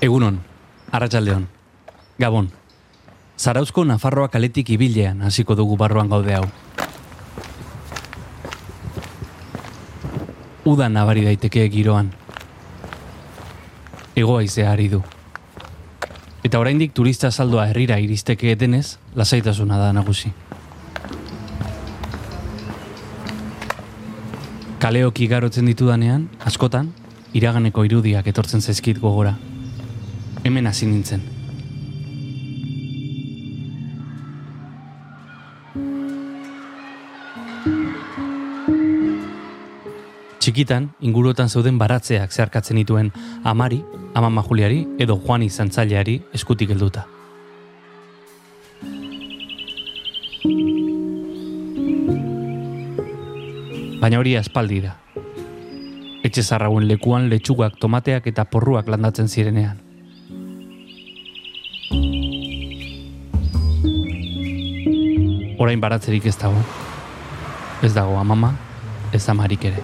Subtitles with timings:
[0.00, 0.38] Egunon,
[0.96, 1.42] arratsaldeon.
[2.18, 2.46] Gabon.
[3.36, 6.46] Zarauzko Nafarroa kaletik ibilean hasiko dugu barruan gaude hau.
[10.64, 12.08] Uda nabari daiteke giroan.
[14.16, 15.02] Ego aizea ari du.
[16.44, 20.32] Eta oraindik turista saldoa herrira iristeke denez, lasaitasuna da nagusi.
[24.80, 26.88] Kaleok igarotzen ditudanean, askotan,
[27.36, 29.36] iraganeko irudiak etortzen zaizkit gogora.
[30.44, 31.20] Hemen hasi nintzen.
[40.40, 43.10] Txikitan, inguruetan zeuden baratzeak zeharkatzen dituen
[43.44, 43.82] amari,
[44.16, 47.04] amama Juliari edo Juani zantzaileari eskutik helduta.
[54.00, 54.96] Baina hori aspaldi da.
[56.24, 59.89] Etxe zarrauen lekuan letxugak, tomateak eta porruak landatzen zirenean.
[65.60, 66.56] Orain baratzerik ez dago.
[67.84, 68.54] Ez dago amama,
[69.12, 69.82] ez amarik ere.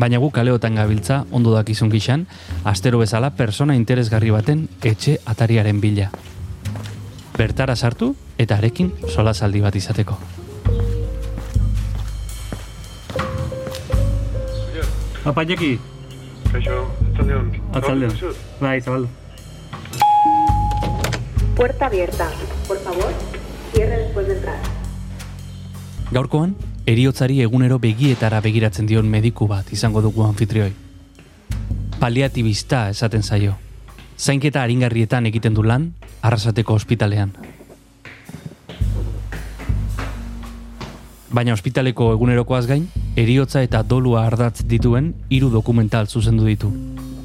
[0.00, 2.26] Baina gu kaleotan gabiltza, ondo dakizun gixan,
[2.64, 6.10] astero bezala persona interesgarri baten etxe atariaren bila.
[7.38, 10.18] Bertara sartu eta arekin sola saldi bat izateko.
[15.24, 15.78] Apa, Jeki?
[16.50, 17.52] Kaixo, atzaldeon.
[17.76, 18.12] Atzaldeon.
[18.60, 19.08] Bai, zabaldu.
[21.56, 22.30] Puerta abierta.
[22.66, 23.12] Por favor,
[23.74, 24.56] cierre después de entrar.
[26.10, 30.72] Gaurkoan, eriotzari egunero begietara begiratzen dion mediku bat izango dugu anfitrioi.
[32.00, 33.58] Paliatibista esaten zaio.
[34.16, 35.92] Zainketa aringarrietan egiten du lan,
[36.22, 37.36] arrasateko ospitalean.
[41.30, 46.70] Baina ospitaleko egunerokoaz gain, eriotza eta dolua ardatz dituen hiru dokumental zuzendu ditu.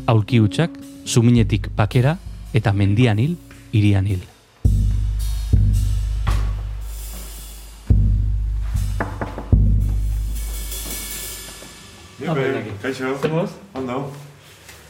[0.07, 0.71] Aulki hutsak,
[1.05, 2.17] suminetik bakera
[2.53, 3.35] eta mendian hil,
[3.73, 4.21] irian hil.
[12.81, 13.15] Kaixo.
[13.73, 14.11] Ondo.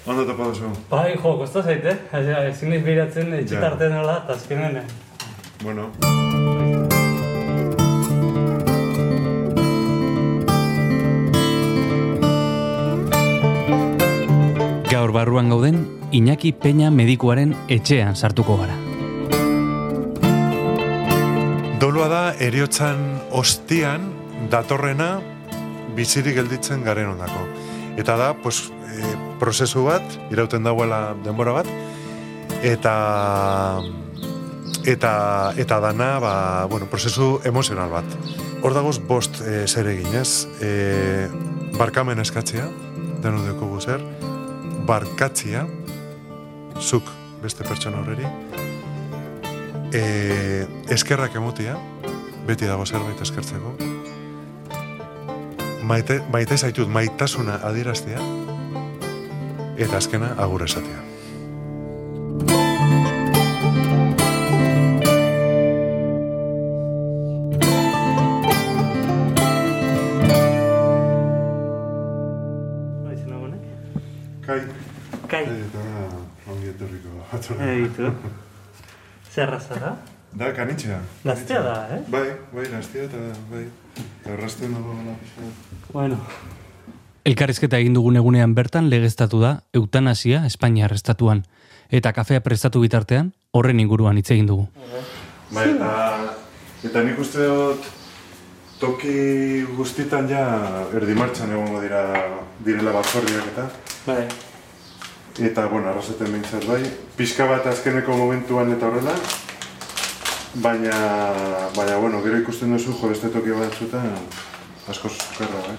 [0.05, 0.69] Ondo topa duzu.
[0.89, 1.97] Bai, jo, kosta zaite.
[2.13, 3.39] Ezin ez behiratzen Ja.
[3.39, 4.77] etxetarte nola, eta azkenen.
[4.77, 4.83] eh.
[5.63, 5.89] Bueno.
[14.95, 15.81] Gaur barruan gauden,
[16.15, 18.77] Iñaki Peña medikuaren etxean sartuko gara.
[21.81, 23.01] Dolua da eriotzan
[23.35, 24.05] ostian
[24.53, 25.17] datorrena
[25.97, 27.43] bizirik gelditzen garen ondako.
[27.99, 29.09] Eta da, pues, e,
[29.41, 31.67] prozesu bat, irauten dagoela denbora bat,
[32.63, 32.93] eta
[34.87, 35.11] eta
[35.59, 36.35] eta dana, ba,
[36.71, 38.15] bueno, prozesu emozional bat.
[38.63, 40.47] Hor dagoz bost e, zer egin, ez?
[40.63, 41.27] E,
[41.75, 42.69] barkamen eskatzea,
[43.19, 43.99] denu dekogu zer,
[44.85, 45.65] barkatzia,
[46.79, 47.09] zuk
[47.41, 48.27] beste pertsona horreri,
[49.93, 51.77] e, eskerrak emotia,
[52.45, 53.75] beti dago zerbait eskertzeko,
[55.85, 58.21] maite, maite zaitut maitasuna adieraztea,
[59.77, 61.14] eta azkena agur esatea.
[77.45, 78.11] Etorriko Eitu.
[79.31, 79.95] Zerra zara?
[80.35, 80.99] Da, kanitxea.
[81.23, 82.01] Gaztea da, eh?
[82.11, 83.17] Bai, bai, gaztea eta
[83.51, 83.65] bai.
[83.95, 85.49] Eta errasten dago la pixka.
[85.93, 86.17] Bueno.
[87.25, 91.45] Elkarrizketa egin dugun egunean bertan legeztatu da eutanasia Espainiar estatuan.
[91.89, 94.67] Eta kafea prestatu bitartean horren inguruan hitz egin dugu.
[95.53, 96.33] Bai, eta,
[96.83, 97.87] eta nik uste dut
[98.79, 100.43] toki guztitan ja
[100.93, 102.03] erdi martxan egongo dira
[102.65, 103.69] direla batzordiak eta
[104.05, 104.27] Bai.
[105.39, 106.81] Eta, bueno, arrasaten behintzat bai,
[107.17, 109.15] pixka bat azkeneko momentuan eta horrela,
[110.55, 110.95] baina,
[111.75, 114.11] baina, bueno, gero ikusten duzu jo beste toki batzutan
[114.89, 115.77] asko zukarra, bai.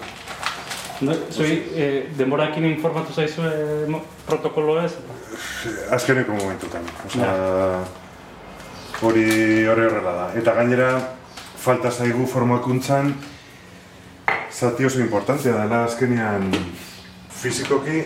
[1.01, 3.41] No, zui, eh, denborakin informatu zaizu
[3.87, 4.93] mo- protokolo ez?
[5.93, 7.33] Azkeneko momentutan, osea,
[9.01, 9.25] hori
[9.67, 10.31] hori horrela da.
[10.35, 10.89] Eta gainera,
[11.57, 13.13] falta zaigu formakuntzan,
[14.51, 16.49] zati oso importantea dela azkenean
[17.29, 18.05] fizikoki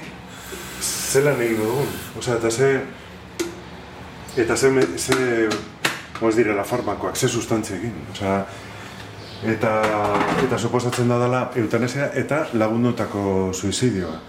[1.11, 1.87] zelan egin dugun.
[2.19, 2.71] Osea, eta ze,
[4.39, 5.49] eta ze, ze,
[6.21, 7.95] moz direla farmakoak, ze sustantzia egin.
[8.13, 8.45] Osea,
[9.55, 9.71] eta,
[10.45, 14.19] eta suposatzen da dela eutanesia eta lagundutako suizidioa.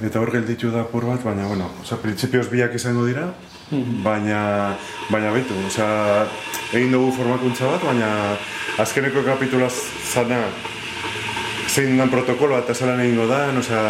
[0.00, 3.26] eta hor gelditu da apur bat, baina, bueno, oza, printzipioz biak izango dira,
[4.04, 4.38] baina,
[5.10, 5.88] baina betu, oza,
[6.72, 8.08] egin dugu formakuntza bat, baina
[8.80, 10.40] azkeneko kapitula zana,
[11.68, 13.82] zein dan protokoloa eta zelan egingo da, oza,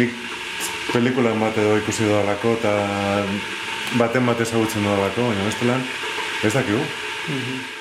[0.00, 0.29] nik
[0.92, 2.72] pelikulan bat edo ikusi dudalako, eta
[3.98, 5.84] baten bat ezagutzen dudalako, baina bestelan,
[6.44, 6.80] ez dakigu.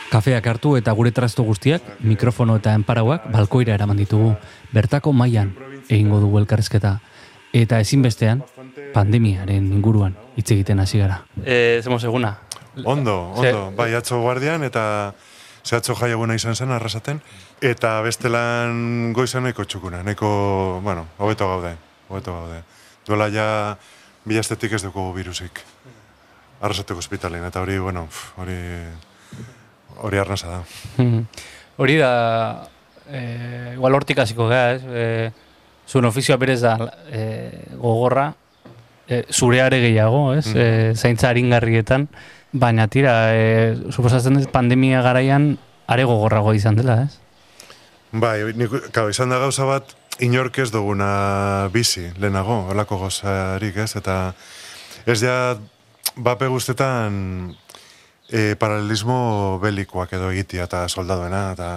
[0.09, 4.33] Kafeak hartu eta gure trastu guztiak, mikrofono eta enparauak balkoira eraman ditugu.
[4.73, 5.53] Bertako mailan
[5.87, 6.97] egingo dugu elkarrizketa.
[7.53, 8.43] Eta ezinbestean,
[8.93, 11.23] pandemiaren inguruan hitz egiten hasi gara.
[11.45, 12.35] Eh, zemos eguna.
[12.85, 15.13] Ondo, Ze- ondo, bai, atzo guardian eta
[15.63, 17.21] ze atzo jai eguna izan zen arrasaten,
[17.61, 21.75] eta bestelan goizan nahiko txukuna, nahiko, bueno, hobeto gaude,
[22.07, 22.61] hobeto gaude.
[23.09, 23.45] Duela ja,
[24.29, 25.63] bilastetik ez dugu virusik.
[26.61, 28.03] Arrasateko ospitalin, eta hori, bueno,
[28.37, 28.57] hori,
[30.05, 30.59] hori arnasa da.
[30.97, 31.23] Mhm.
[31.79, 32.11] Hori da,
[33.09, 34.83] eh, igual hortik hasiko gara, ez?
[34.85, 35.31] Eh,
[35.89, 36.75] zuen ofizioa berez da
[37.09, 38.33] eh, gogorra,
[39.07, 40.45] eh, zure are gehiago, ez?
[40.53, 42.09] Eh, zaintza aringarrietan,
[42.51, 45.55] baina tira, eh, suposatzen dut pandemia garaian
[45.87, 47.17] are gogorrago izan dela, ez?
[48.11, 53.93] Bai, nik, kau, izan da gauza bat, inork ez duguna bizi, lehenago, holako gauzarik ez,
[53.99, 54.33] eta
[55.07, 55.35] ez ja,
[56.19, 57.53] bape guztetan
[58.27, 61.69] e, paralelismo belikoak edo egitea eta soldaduena, eta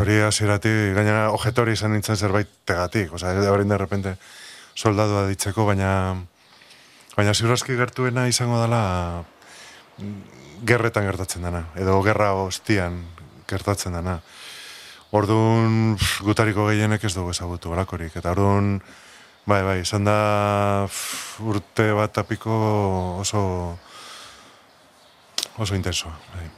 [0.00, 4.16] hori hasieratik gainera ojetori izan nintzen zerbait tegatik, osea, horrein de repente
[4.74, 5.90] soldadua ditzeko, baina
[7.14, 9.24] baina ziurazki gertuena izango dela
[9.98, 13.02] mm, gerretan gertatzen dana, edo gerra ostian
[13.50, 14.20] gertatzen dana.
[15.14, 15.94] Orduan,
[16.26, 18.16] gutariko gehienek ez dugu ezagutu olakorik.
[18.18, 18.80] Eta orduan,
[19.46, 20.16] bai, bai, izan da
[21.46, 22.54] urte bat tapiko
[23.22, 23.42] oso
[25.62, 26.16] oso intensoa.
[26.34, 26.48] Bai.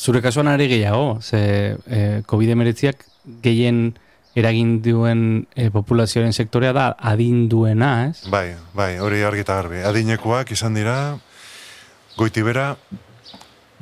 [0.00, 3.04] Zure kasuan are gehiago, ze eh, COVID-19ak
[3.44, 3.92] gehien
[4.34, 8.24] eragin duen eh, populazioaren sektorea da adinduena, ez?
[8.32, 9.84] bai, bai, hori argi eta garbi.
[9.84, 10.96] Adinekoak izan dira,
[12.16, 12.72] goitibera,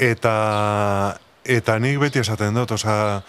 [0.02, 0.34] eta
[1.46, 3.22] eta nik beti esaten dut, osea,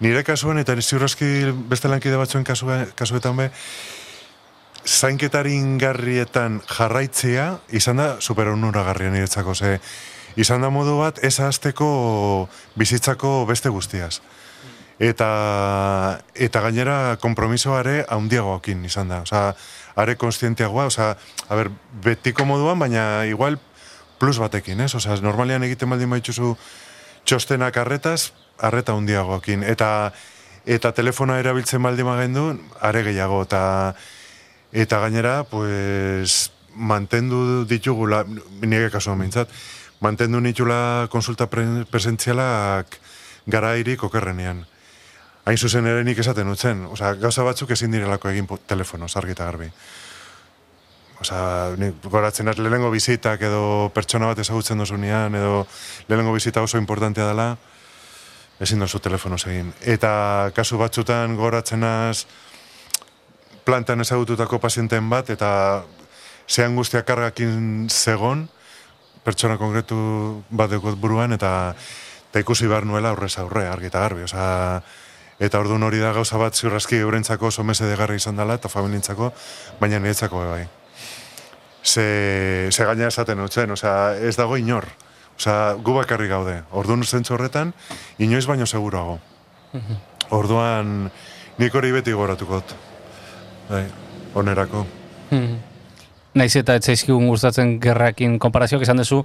[0.00, 3.50] nire kasuan eta ziurraski beste lankide batzuen kasue, kasuetan be,
[4.84, 9.78] zainketari ingarrietan jarraitzea, izan da super onuragarria niretzako, ze,
[10.36, 14.20] izan da modu bat, ez azteko bizitzako beste guztiaz.
[15.02, 19.22] Eta, eta gainera kompromisoare haundiagoakin izan da.
[19.24, 19.48] Osa,
[19.98, 21.16] are konstientiagoa, osa,
[21.48, 21.70] a ber,
[22.04, 23.58] betiko moduan, baina igual
[24.20, 24.94] plus batekin, ez?
[24.94, 26.54] Osa, normalean egiten baldin baituzu
[27.26, 29.62] txostenak arretaz, arreta handiagoekin.
[29.62, 30.12] Eta,
[30.66, 32.48] eta telefona erabiltzen baldin magendu,
[32.80, 33.42] are gehiago.
[33.42, 33.94] Eta,
[34.72, 38.24] eta gainera, pues, mantendu ditugula,
[38.62, 39.50] nire kasuan mintzat,
[40.00, 42.98] mantendu nitula konsulta pre- presentzialak
[43.46, 44.64] garairik okerrenean.
[45.44, 49.68] Hain zuzen ere nik esaten utzen, osea, gauza batzuk ezin direlako egin telefonoz, argi garbi.
[51.20, 55.66] Osea, nik goratzen lehenengo bizitak edo pertsona bat ezagutzen dozunean, edo
[56.08, 57.56] lehenengo bizita oso importantea dela,
[58.60, 59.72] ezin dozu telefonoz egin.
[59.82, 62.26] Eta kasu batzutan goratzen az
[63.64, 65.84] plantan ezagututako pazienteen bat, eta
[66.48, 68.48] ze angustia kargakin zegon,
[69.24, 69.96] pertsona konkretu
[70.50, 71.74] bat dekot buruan, eta,
[72.30, 74.26] eta ikusi behar nuela aurrez aurre, argi eta garbi.
[74.28, 74.82] Osea,
[75.40, 79.32] eta orduan hori da gauza bat ziurraski eurentzako oso mese degarri izan dela, eta familientzako,
[79.80, 80.66] baina niretzako bai.
[81.84, 84.86] Ze, ze gaina esaten utzen, osea, ez dago inor.
[85.38, 86.62] Osea, gu bakarrik gaude.
[86.72, 87.72] Orduan zentzu horretan,
[88.18, 89.18] inoiz baino seguruago.
[90.30, 91.10] Orduan,
[91.58, 92.74] nik hori beti goratuko dut.
[93.68, 93.84] Bai,
[94.34, 94.84] onerako.
[96.34, 99.22] Naiz eta etzaizkigun gustatzen gerrakin konparazioak izan duzu,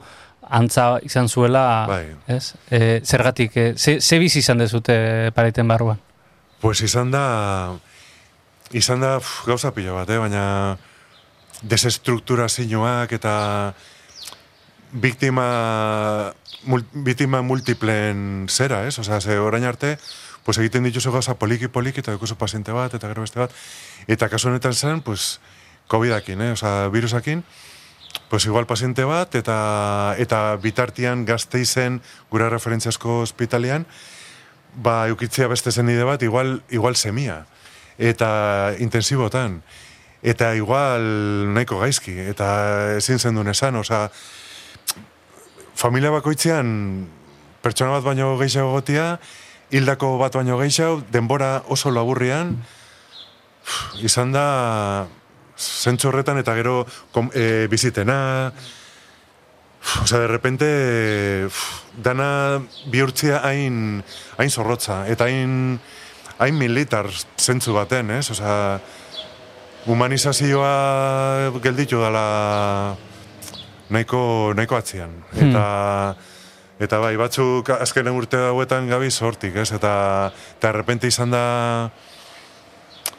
[0.49, 2.03] antza izan zuela, Bai.
[2.27, 2.53] ez?
[2.71, 5.99] E, zergatik, e, ze, ze bizi izan dezute pareiten barruan?
[6.61, 7.23] Pues izan da,
[8.71, 10.17] izan da pf, gauza pila bat, eh?
[10.21, 10.77] baina
[11.61, 13.33] desestrukturazioak eta
[14.91, 18.97] biktima, mul, biktima multiplen zera, ez?
[18.99, 19.97] Osea, ze orain arte,
[20.43, 23.53] pues egiten dituzu gauza poliki-poliki eta dukuzu paziente bat eta gero beste bat.
[24.07, 25.39] Eta kasu honetan zen, pues,
[25.87, 26.51] COVID-akin, eh?
[26.51, 27.43] Osea, virusakin,
[28.29, 33.85] pues igual paziente bat eta eta bitartian gazteizen gure referentziasko ospitalian,
[34.75, 37.45] ba, eukitzea beste zenide bat, igual, igual semia.
[37.97, 39.61] Eta intensibotan.
[40.21, 42.15] Eta igual nahiko gaizki.
[42.31, 44.09] Eta ezin zen duen esan, osea,
[45.79, 47.07] familia bakoitzean
[47.63, 49.13] pertsona bat baino gehiago gotia,
[49.71, 52.57] hildako bat baino gehiago, denbora oso laburrian,
[54.03, 55.07] izan da
[55.59, 56.83] zentzu horretan eta gero
[57.15, 58.19] kom, e, bizitena,
[59.79, 60.67] uf, osea, de repente
[61.95, 62.59] dana
[62.91, 64.01] bihurtzia hain,
[64.37, 65.79] hain zorrotza, eta hain,
[66.39, 67.07] hain militar
[67.39, 68.25] zentzu baten, ez?
[68.35, 68.79] Osea,
[69.87, 72.25] humanizazioa gelditu dela
[73.89, 75.11] nahiko, nahiko atzian.
[75.35, 76.15] Eta,
[76.79, 79.71] eta bai, batzuk azkenen urte hauetan gabi sortik, ez?
[79.75, 81.89] Eta, eta errepente izan da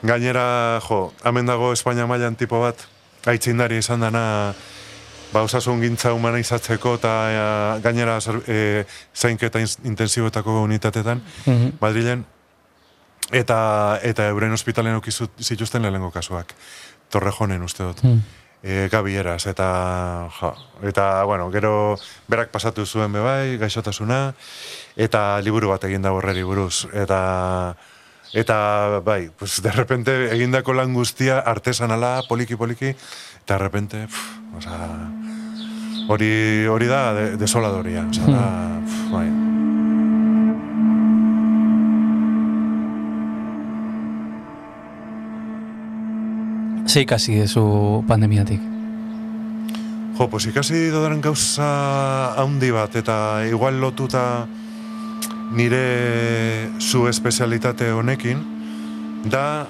[0.02, 2.80] gainera, jo, hemen dago Espainia mailan tipo bat,
[3.28, 4.54] aitzindari izan dana,
[5.32, 7.40] ba, osasun gintza humanizatzeko eta e,
[7.84, 8.16] gainera
[8.48, 8.84] e,
[9.14, 11.72] zainketa in- intensiboetako unitatetan, Mhm.
[11.80, 12.24] Madrilen,
[13.30, 16.54] eta eta euren ospitalen ukizu zituzten lehenengo kasuak.
[17.10, 18.00] Torrejonen uste dut.
[18.02, 18.22] Hmm.
[18.62, 20.50] E, Gabi eraz, eta, ja,
[20.84, 21.96] eta, bueno, gero
[22.28, 24.34] berak pasatu zuen bebai, gaixotasuna,
[25.00, 26.84] eta liburu bat egin da horreri buruz.
[26.92, 27.74] Eta,
[28.36, 32.92] eta bai, pues de repente egindako lan guztia artesanala, poliki-poliki,
[33.44, 34.90] eta de repente, pff, osea,
[36.08, 38.50] hori, hori da de, desoladoria, osea, da,
[38.84, 39.49] pff, bai.
[46.90, 48.58] Ze ikasi dezu pandemiatik.
[50.18, 54.48] Jo, pues ikasi dodaren gauza handi bat, eta igual lotuta
[55.54, 58.42] nire zu espezialitate honekin,
[59.30, 59.68] da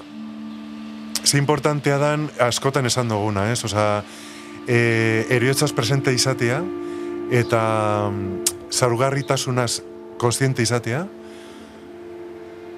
[1.23, 3.61] ze importantea dan askotan esan duguna, ez?
[3.69, 4.01] Osa,
[4.65, 6.63] e, eriotzaz presente izatea,
[7.29, 9.83] eta mm, zarugarritasunaz
[10.17, 11.05] konstiente izatea,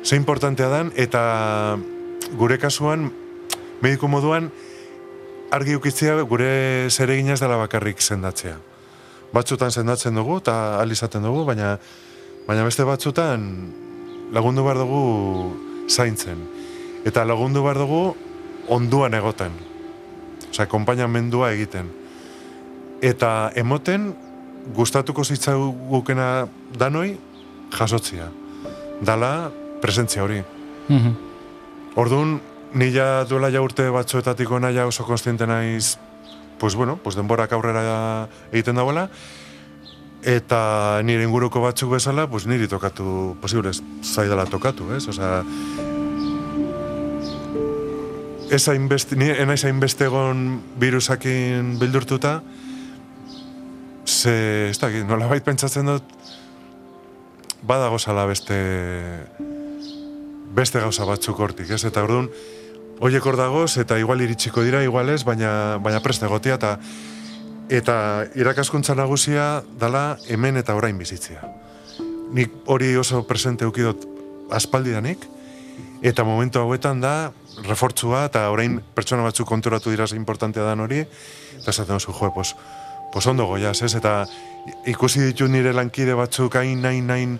[0.03, 1.77] ze importantea dan, eta
[2.35, 3.22] gure kasuan,
[3.83, 4.47] mediku moduan,
[5.51, 8.55] argi ukitzea gure zereginaz dela bakarrik sendatzea.
[9.33, 11.75] Batzutan sendatzen dugu eta ahal izaten dugu, baina
[12.47, 13.43] baina beste batzutan
[14.33, 15.03] lagundu behar dugu
[15.89, 16.39] zaintzen.
[17.03, 18.15] Eta lagundu behar dugu
[18.71, 19.51] onduan egoten.
[20.49, 21.89] Osea, konpainamendua egiten.
[23.03, 24.13] Eta emoten
[24.77, 26.47] gustatuko zitzagukena
[26.79, 27.17] danoi
[27.73, 28.29] jasotzia.
[29.03, 30.39] Dala presentzia hori.
[30.87, 31.13] Mhm.
[31.99, 32.39] Orduan,
[32.73, 35.97] nila duela ja urte batzuetatik ona ja oso konstiente naiz,
[36.59, 39.09] pues bueno, pues denborak aurrera egiten dagoela,
[40.23, 45.07] eta nire inguruko batzuk bezala, pues niri tokatu, posibles, zaidala tokatu, ez?
[45.07, 45.43] Osea,
[48.49, 52.41] ez hainbeste, ni enaiz hainbeste egon virusakin bildurtuta,
[54.07, 56.15] ze, ez dakit, nolabait pentsatzen dut,
[57.63, 58.57] badago zala beste
[60.53, 61.81] beste gauza batzuk hortik, ez?
[61.87, 62.29] Eta orduan,
[62.99, 66.77] hoiek hor dagoz, eta igual iritsiko dira, igual ez, baina, baina preste egotea, eta
[67.73, 67.95] eta
[68.35, 71.41] irakaskuntza nagusia dala hemen eta orain bizitzea.
[72.35, 74.03] Nik hori oso presente ukidot
[74.51, 75.23] aspaldidanik,
[76.03, 77.31] eta momentu hauetan da
[77.63, 81.05] refortzua, eta orain pertsona batzuk konturatu dira ze importantea dan hori,
[81.57, 82.55] eta esaten oso, jo, pues,
[83.13, 83.95] pues ondo goiaz, ez?
[83.95, 84.25] Eta
[84.85, 87.39] ikusi ditu nire lankide batzuk hain, hain, hain,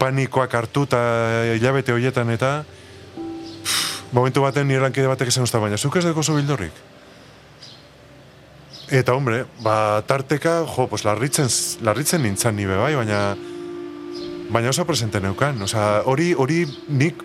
[0.00, 1.00] panikoak hartu eta
[1.56, 2.64] hilabete horietan eta
[4.12, 6.72] momentu baten nire lankide batek esan usta baina, zuk ez oso bildorrik?
[8.90, 11.46] Eta hombre, ba, tarteka, jo, pues larritzen,
[11.86, 13.36] larritzen nintzen nibe bai, baina
[14.50, 15.62] baina oso presente neukan.
[15.62, 17.22] Osea, hori, hori nik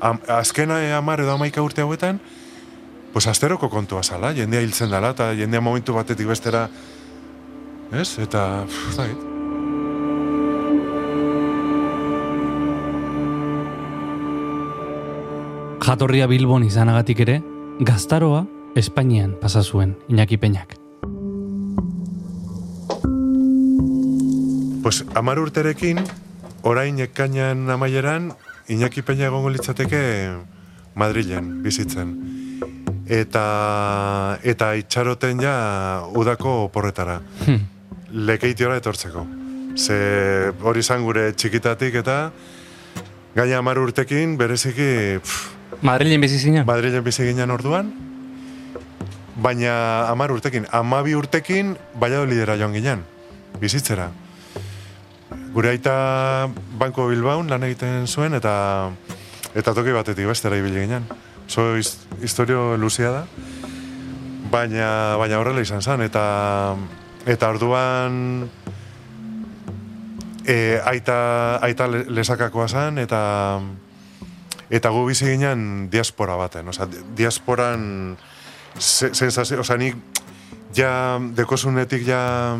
[0.00, 2.18] am, azkena amar edo amaika urte hauetan,
[3.12, 6.66] pues asteroko kontua zala, jendea hiltzen dela, eta jendea momentu batetik bestera,
[7.92, 8.08] ez?
[8.18, 9.32] Eta, pff,
[15.84, 17.34] Jatorria Bilbon izanagatik ere,
[17.84, 20.78] gaztaroa Espainian pasa zuen Iñaki Peñak.
[24.80, 26.00] Pues amar urterekin,
[26.62, 28.32] orain ekainan amaieran,
[28.66, 30.32] Iñaki Peña egongo litzateke
[30.94, 32.16] Madrilen bizitzen.
[33.04, 37.20] Eta, eta itxaroten ja udako porretara.
[37.44, 37.60] Hm.
[38.24, 39.26] Lekeitiora etortzeko.
[39.76, 42.30] Ze hori izan gure txikitatik eta
[43.36, 46.66] gaina amar urtekin bereziki pff, Madrilen bizi zinen?
[46.66, 47.92] Madrilen bizi ginen orduan,
[49.36, 53.04] baina amar urtekin, amabi urtekin Valladolidera joan ginen,
[53.60, 54.10] bizitzera.
[55.54, 58.90] Gure aita Banko Bilbaun lan egiten zuen eta
[59.54, 61.06] eta toki batetik bestera ibili ginen.
[61.46, 63.24] His, historio luzea da,
[64.50, 66.74] baina, baina horrela izan zen, eta
[67.26, 68.48] eta orduan
[70.46, 71.18] e, aita,
[71.62, 73.20] aita le- lesakakoa zen, eta
[74.74, 78.16] eta gu bizi ginen diaspora baten, osea, di- diasporan
[78.78, 79.96] se- sensazio, osea, nik
[80.74, 82.56] ja dekosunetik ja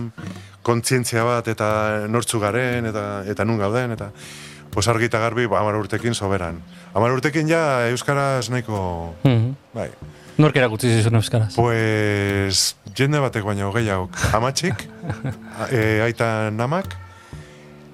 [0.63, 4.13] kontzientzia bat eta nortzu garen eta eta nun gauden eta
[4.71, 6.57] pues argi eta garbi ba, hamar urtekin soberan.
[6.95, 9.53] Hamar urtekin ja euskaraz nahiko Mhm.
[9.75, 9.91] bai.
[10.39, 11.55] Nork erakutsi zizun euskaraz?
[11.55, 14.09] Pues jende batek baino gehiago.
[14.33, 14.75] Amatxik,
[15.71, 16.97] e, aita namak,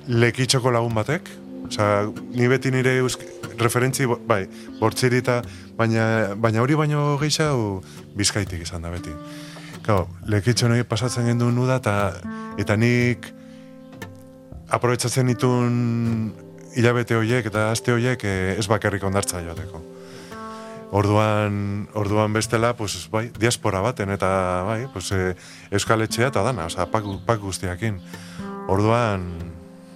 [0.09, 1.29] lekitxoko lagun batek.
[1.69, 3.21] Osa, ni beti nire eusk
[3.61, 4.45] referentzi, bai,
[4.81, 5.41] bortziri eta,
[5.79, 7.81] baina, baina hori baino gehiago
[8.17, 9.15] bizkaitik izan da beti.
[9.87, 11.95] Gau, lekitxo nahi pasatzen gendu nuda, eta,
[12.61, 13.31] eta nik
[14.71, 16.33] aprobetsatzen ditun
[16.79, 19.83] hilabete horiek eta aste horiek eh, ez bakarrik ondartza joateko.
[20.91, 24.31] Orduan, orduan bestela, pues, bai, diaspora baten eta
[24.67, 25.35] bai, pues, eh,
[25.71, 28.01] euskal etxea eta dana, osea, pak, pak guztiakin.
[28.71, 29.29] Orduan,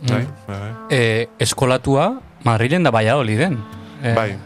[0.09, 0.73] bai, bai, bai.
[0.91, 3.59] E, eskolatua Madrilen da Valladoliden.
[4.03, 4.37] E, Bai,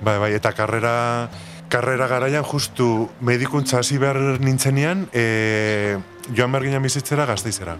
[0.00, 1.28] bai, bai, eta karrera,
[1.68, 5.98] karrera garaian justu medikuntza hasi behar nintzenean, e,
[6.34, 7.76] joan behar bizitzera gazteizera.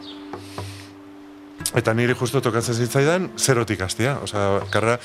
[1.74, 4.18] Eta niri justu tokatzen zitzaidan, zerotik hastia.
[4.20, 4.98] Osea, karrera,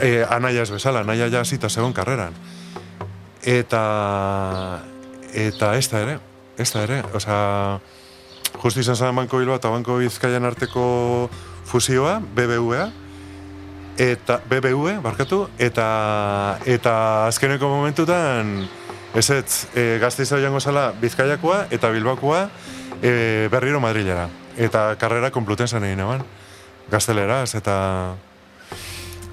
[0.00, 2.32] e, anaia ez bezala, anaia ja hasita zegoen karreran.
[3.44, 4.80] Eta,
[5.32, 6.18] eta ez da ere,
[6.56, 7.02] ez da ere.
[7.12, 7.78] Osea,
[8.62, 11.28] justu izan zen Banko Bilbao eta Banko Bizkaian arteko
[11.68, 12.88] fusioa, BBVA,
[13.98, 16.94] eta BBV, barkatu, eta eta
[17.26, 18.68] azkeneko momentutan
[19.14, 22.46] ez ez, e, gazteiza joango zala Bizkaiakoa eta Bilbakoa
[23.02, 24.28] e, berriro Madrilera.
[24.56, 26.24] Eta karrera Complutensen egin eban,
[26.90, 27.76] gazteleraz, eta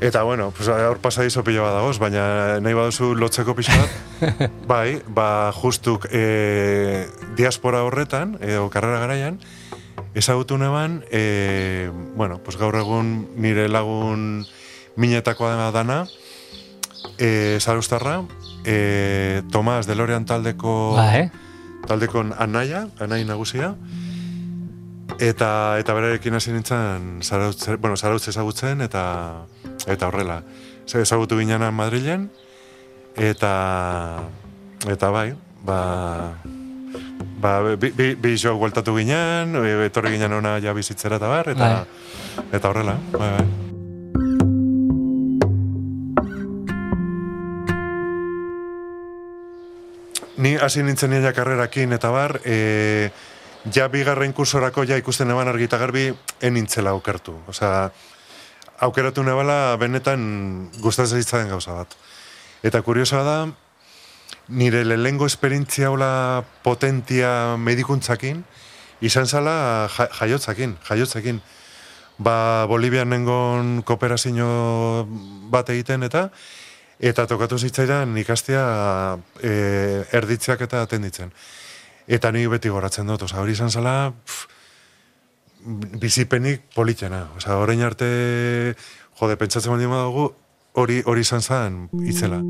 [0.01, 5.00] Eta, bueno, pues, hor pasadizo pilo bat dagoz, baina nahi baduzu lotzeko pixo bat, bai,
[5.08, 9.39] ba, justuk e, diaspora horretan, edo karrera garaian,
[10.15, 14.45] ezagutu neban, e, bueno, pues gaur egun nire lagun
[14.95, 16.05] minetakoa dana,
[17.19, 18.24] e, Zarustarra,
[18.63, 21.31] e, Tomas Delorean taldeko Ba, eh?
[21.86, 23.75] taldeko anaia, anai nagusia,
[25.19, 29.45] eta eta berarekin hasi nintzen zarautz, bueno, zarautz ezagutzen eta
[29.88, 30.43] eta horrela.
[30.88, 32.29] Ze ezagutu ginen Madrilen
[33.15, 34.24] eta
[34.88, 36.36] eta bai, ba
[37.41, 41.51] ba bi, bi, bi jo bueltatu ginen, e, etorri ginen ona ja bizitzera eta bar
[41.53, 41.69] eta
[42.51, 43.45] eta horrela, bai bai.
[50.38, 53.10] Ni hasi nintzen nire karrerakin eta bar, e,
[53.71, 56.10] ja bigarren kursorako ja ikusten eban argita garbi
[56.41, 57.38] enintzela aukertu.
[57.47, 57.89] Osea,
[58.86, 61.95] aukeratu nebala benetan gustatzen zitzaren gauza bat.
[62.65, 63.38] Eta kuriosoa da,
[64.47, 68.43] nire lehengo esperientzia hola potentia medikuntzakin,
[69.01, 71.41] izan zala ja, jaiotzakin, jaiotzakin.
[72.17, 74.47] Ba, Bolivian nengon kooperazio
[75.51, 76.29] bat egiten eta
[76.99, 78.63] eta tokatu zitzaidan ikastea
[79.43, 79.51] e,
[80.15, 81.34] erditzeak eta atenditzen.
[82.08, 84.45] Eta ni beti goratzen dut, oza, hori izan zala, pff,
[85.99, 87.25] bizipenik politena.
[87.36, 88.08] Osa, orain arte,
[89.19, 90.29] jode, pentsatzen baldin badago,
[90.75, 92.43] hori hori izan zen itzela.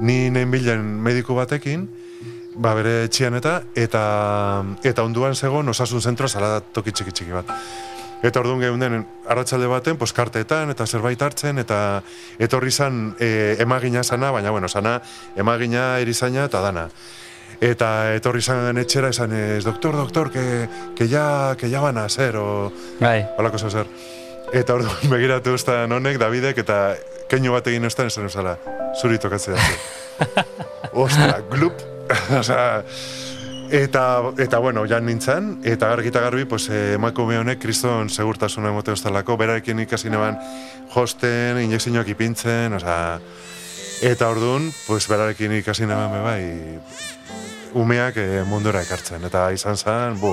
[0.00, 1.88] Ni nein bilen mediku batekin,
[2.58, 4.02] ba bere etxian eta, eta,
[4.86, 7.50] eta onduan zegoen osasun zentro zala toki txiki txiki bat.
[8.22, 12.02] Eta orduan geunden arratsalde baten, pues, kartetan eta zerbait hartzen, eta
[12.38, 15.00] etorri zan e, emagina sana, baina bueno, sana
[15.36, 16.88] emagina erizaina eta dana.
[17.60, 22.08] Eta etorri zan etxera esan ez, doktor, doktor, que, que, ya, que ya van a
[22.08, 23.26] ser, o Bai.
[23.38, 23.86] holako zer.
[24.52, 26.96] Eta orduan begiratu ustan honek, Davidek, eta
[27.28, 28.56] keinu bat egin ustan esan usala,
[29.00, 29.56] zuri tokatzea.
[31.04, 31.82] Ostra, glup.
[32.40, 32.82] Osea,
[33.70, 34.04] eta,
[34.40, 39.36] eta bueno, jan nintzen, eta argita garbi, pues, eh, emakume honek kriston segurtasuna emote ostalako,
[39.36, 40.38] berarekin ikasi neban
[40.94, 43.18] josten, injekzioak ipintzen, osea,
[44.08, 46.42] eta orduan, pues, berarekin ikasi neban be bai,
[47.76, 50.32] umeak eh, mundura ekartzen, eta izan zen, bu,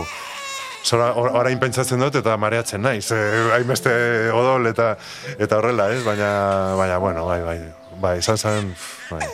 [0.85, 3.91] Zora, or- orain pentsatzen dut eta mareatzen naiz, eh, hainbeste
[4.37, 4.91] odol eta
[5.39, 6.03] eta horrela, ez?
[6.05, 6.29] Baina,
[6.77, 7.59] baina, bueno, bai, bai,
[8.01, 8.75] bai, izan zen,
[9.09, 9.25] bai.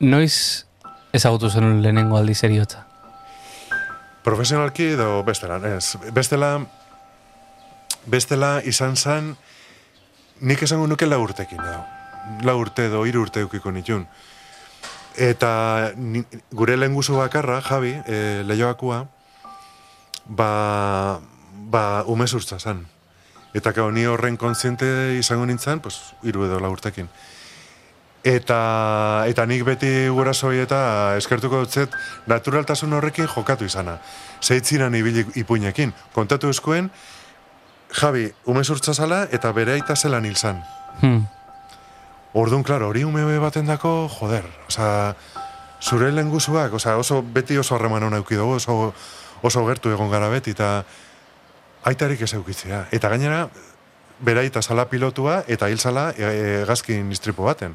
[0.00, 0.64] Noiz
[1.12, 2.86] ezagutu zen lehenengo aldi seriotza?
[4.24, 5.94] Profesionalki edo bestela, ez.
[6.16, 6.50] Bestela,
[8.10, 9.34] bestela izan zen,
[10.40, 11.80] nik esango nuke lau urtekin edo.
[12.46, 14.06] Lau urte edo hiru urte eukiko nitun.
[15.20, 16.22] Eta ni,
[16.54, 19.02] gure lehenguzu bakarra, Javi, e, lehioakua,
[20.26, 22.86] ba, ba umezurtza zen.
[23.54, 27.10] Eta kao, ni horren kontziente izango nintzen, pues, hiru edo lau urtekin.
[28.20, 31.94] Eta, eta nik beti gurasoi eta eskertuko dutzet
[32.28, 33.96] naturaltasun horrekin jokatu izana.
[34.44, 35.94] Zeitzinan ibili ipuinekin.
[36.12, 36.90] Kontatu eskuen,
[37.92, 40.62] Javi, umezurtza zala eta bere aita zelan hil zan.
[41.00, 41.24] Hmm.
[42.32, 45.14] Orduan, klaro, hori ume baten dako, joder, osea,
[45.82, 48.92] zure lenguzuak, osea, oso beti oso harreman hona euki dugu, oso,
[49.42, 50.84] oso gertu egon gara beti, eta
[51.90, 52.84] aitarik ez eukitzea.
[52.94, 53.48] Eta gainera,
[54.20, 57.74] beraita zala pilotua eta hil zala e, gazkin istripu baten.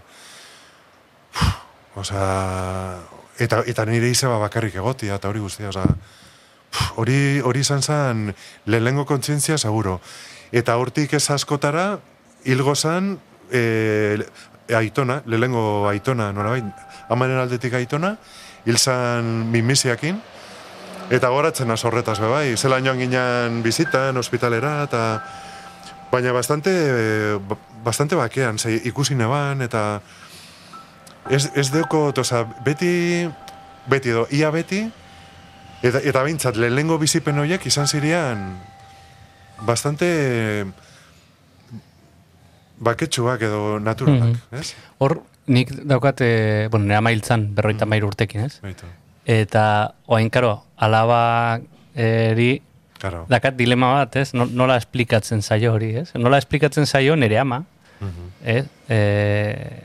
[1.36, 1.52] Uf,
[1.96, 3.00] Osea,
[3.40, 5.96] eta, eta nire izeba bakarrik egotia, eta hori guztia, pf,
[6.96, 8.36] hori, hori izan zen
[8.66, 10.00] lehenengo kontzientzia seguro.
[10.52, 12.00] Eta hortik ez askotara,
[12.46, 13.18] hilgo zen,
[13.52, 14.18] e,
[14.76, 16.66] aitona, lehenengo aitona, norabait,
[17.10, 18.16] amaren aldetik aitona,
[18.66, 20.22] hil zen minmisiakin,
[21.14, 25.04] eta goratzen az horretaz, be bai, zela joan ginen bizitan, hospitalera, eta
[26.12, 30.02] baina bastante, eh, ba- bastante bakean, ze ikusi neban, eta
[31.30, 32.12] ez, ez deuko,
[32.66, 33.30] beti,
[33.88, 34.86] beti edo, ia beti,
[35.86, 38.42] eta, eta bintzat, lehenengo bizipen horiek izan zirean
[39.66, 40.10] bastante
[42.80, 44.74] baketsuak edo naturalak, ez?
[45.00, 48.58] Hor, nik daukate, bueno, nire mailtzan berroita mairu urtekin, ez?
[48.64, 48.90] Baitu,
[49.26, 51.60] Eta, oain, karo, alaba
[51.98, 52.60] eri,
[53.02, 53.24] karo.
[53.32, 54.34] dakat dilema bat, ez?
[54.38, 56.12] No- Nola esplikatzen zaio hori, ez?
[56.14, 57.64] Nola esplikatzen zaio nire ama,
[58.02, 58.28] Mhm.
[58.44, 58.66] ez?
[58.90, 59.82] E,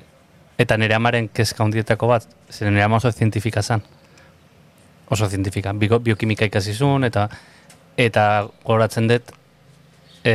[0.59, 3.83] eta nire amaren kezka hundietako bat, zer nire ama oso zientifika zan.
[5.11, 7.29] Oso zientifika, bio, biokimika ikasi zuen, eta
[7.99, 9.33] eta goratzen dut,
[10.25, 10.35] e,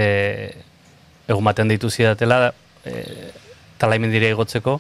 [1.28, 2.52] egun batean deitu zidatela,
[2.86, 3.32] e,
[3.82, 4.76] talaimen dire igotzeko,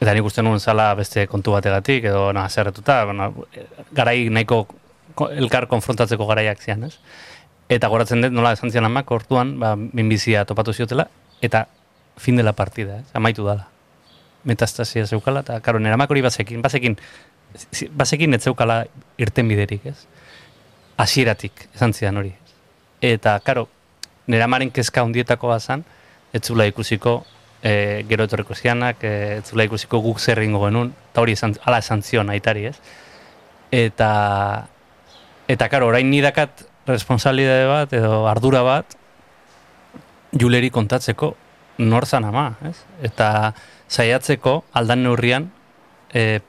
[0.00, 3.28] eta nik uste nuen zala beste kontu bategatik, edo na, zerretuta, bueno,
[3.92, 4.64] garai nahiko
[5.14, 6.96] ko- elkar konfrontatzeko garaiak zian, ez?
[7.68, 11.06] Eta goratzen dut nola esan zian amak, orduan, ba, minbizia topatu ziotela,
[11.40, 11.66] eta
[12.16, 13.06] fin dela partida, ez?
[13.14, 13.68] Amaitu dala.
[14.44, 16.98] Metastasia zeukala, eta karo, amak hori bazekin, bazekin,
[17.94, 18.84] bazekin ez zeukala
[19.18, 20.06] irten biderik, ez?
[20.96, 22.32] Hasieratik, esan zian hori.
[23.04, 23.68] Eta, karo,
[24.26, 25.84] nire amaren kezka hundietako bazan,
[26.32, 27.22] ez zula ikusiko
[27.62, 31.56] e, gero etorriko zianak, e, ez zula ikusiko guk zer egingo genuen, eta hori esan,
[31.64, 32.76] ala esan zion aitari, ez?
[33.74, 34.10] Eta,
[35.50, 38.98] eta karo, orain nidakat responsabilidade bat, edo ardura bat,
[40.34, 41.34] juleri kontatzeko
[41.78, 42.76] nor zan ama, ez?
[43.06, 43.54] Eta
[43.88, 45.50] saiatzeko aldan neurrian
[46.12, 46.40] e,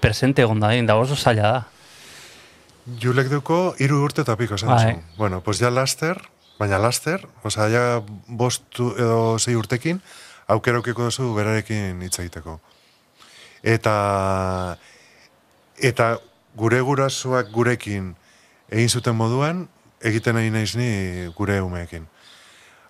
[0.00, 1.62] presente egon da, da oso zaila da.
[3.00, 5.00] Julek duko hiru urte eta piko esan zu.
[5.16, 6.20] Bueno, pues ja laster,
[6.58, 7.84] baina laster, osea, ja
[8.26, 10.02] bostu edo sei urtekin,
[10.46, 12.58] aukera aukiko duzu berarekin hitz egiteko.
[13.64, 14.76] Eta,
[15.80, 16.18] eta
[16.54, 18.12] gure gurasoak gurekin
[18.68, 19.64] egin zuten moduan,
[20.04, 22.06] egiten nahi naiz ni gure umeekin.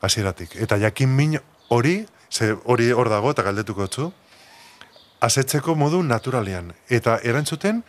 [0.03, 0.57] Hasieratik.
[0.61, 1.39] Eta jakin min
[1.73, 4.11] hori, ze hori hor dago eta galdetuko dutzu,
[5.21, 6.73] asetzeko modu naturalean.
[6.91, 7.83] Eta erantzuten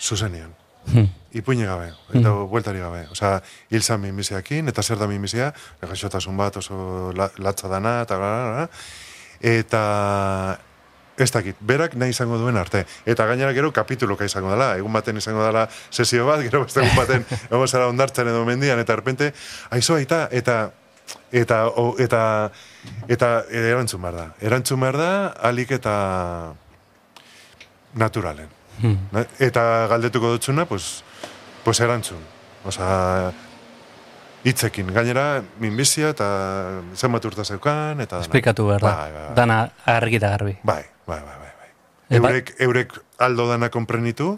[0.00, 0.54] zuzenean.
[0.92, 1.08] Hmm.
[1.34, 3.06] Ipuine gabe, eta bueltari gabe.
[3.10, 3.38] Osea,
[3.72, 5.48] hil zan minbiziakin, eta zer da minbizia,
[5.80, 8.68] gaixotasun bat oso la, latza dana, eta bla.
[9.40, 9.80] Eta
[11.16, 12.84] ez dakit, berak nahi izango duen arte.
[13.06, 16.96] Eta gainera gero kapituluka izango dela, egun baten izango dela sesio bat, gero beste egun
[16.98, 19.32] baten egon zara ondartzen edo mendian, eta erpente,
[19.70, 20.72] aizo aita, eta
[21.32, 22.50] eta o, eta
[23.08, 24.26] eta erantzun behar da.
[24.40, 25.10] Erantzun behar da,
[25.50, 25.94] alik eta
[27.94, 28.48] naturalen.
[28.82, 29.24] Hmm.
[29.38, 31.02] Eta galdetuko dutzuna, pues,
[31.64, 32.22] pues erantzun.
[32.64, 33.32] Osa,
[34.44, 34.90] hitzekin.
[34.94, 36.26] Gainera, minbizia eta
[36.96, 38.18] zenbat urta zeukan, eta...
[38.18, 38.26] dana.
[38.26, 38.94] Esplikatu behar da.
[38.96, 39.34] Bai, bai, bai.
[39.38, 39.58] Dana
[39.94, 40.56] argi eta garbi.
[40.62, 41.52] Bai, bai, bai, bai.
[41.60, 41.70] bai.
[42.08, 44.34] E, Eurek, eurek aldo dana konprenitu,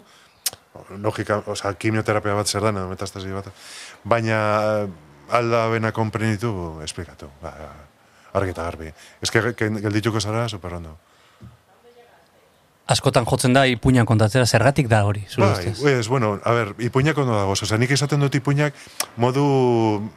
[1.01, 3.49] logika, oza, kimioterapia bat zer dana, metastasi bat,
[4.03, 4.39] baina
[5.33, 6.53] alda bena konprenitu,
[6.85, 7.31] esplikatu.
[7.41, 7.85] Bai, bai, bai.
[8.37, 8.91] Argi eta garbi.
[9.21, 10.97] Ez que que- geldituko zara, super ondo.
[12.87, 17.17] Askotan jotzen da ipuinan kontatzera, zergatik da hori, zure Bai, ez, bueno, a ber, ipuinak
[17.19, 18.73] ondo dago, osea, nik esaten dut ipuinak
[19.19, 19.43] modu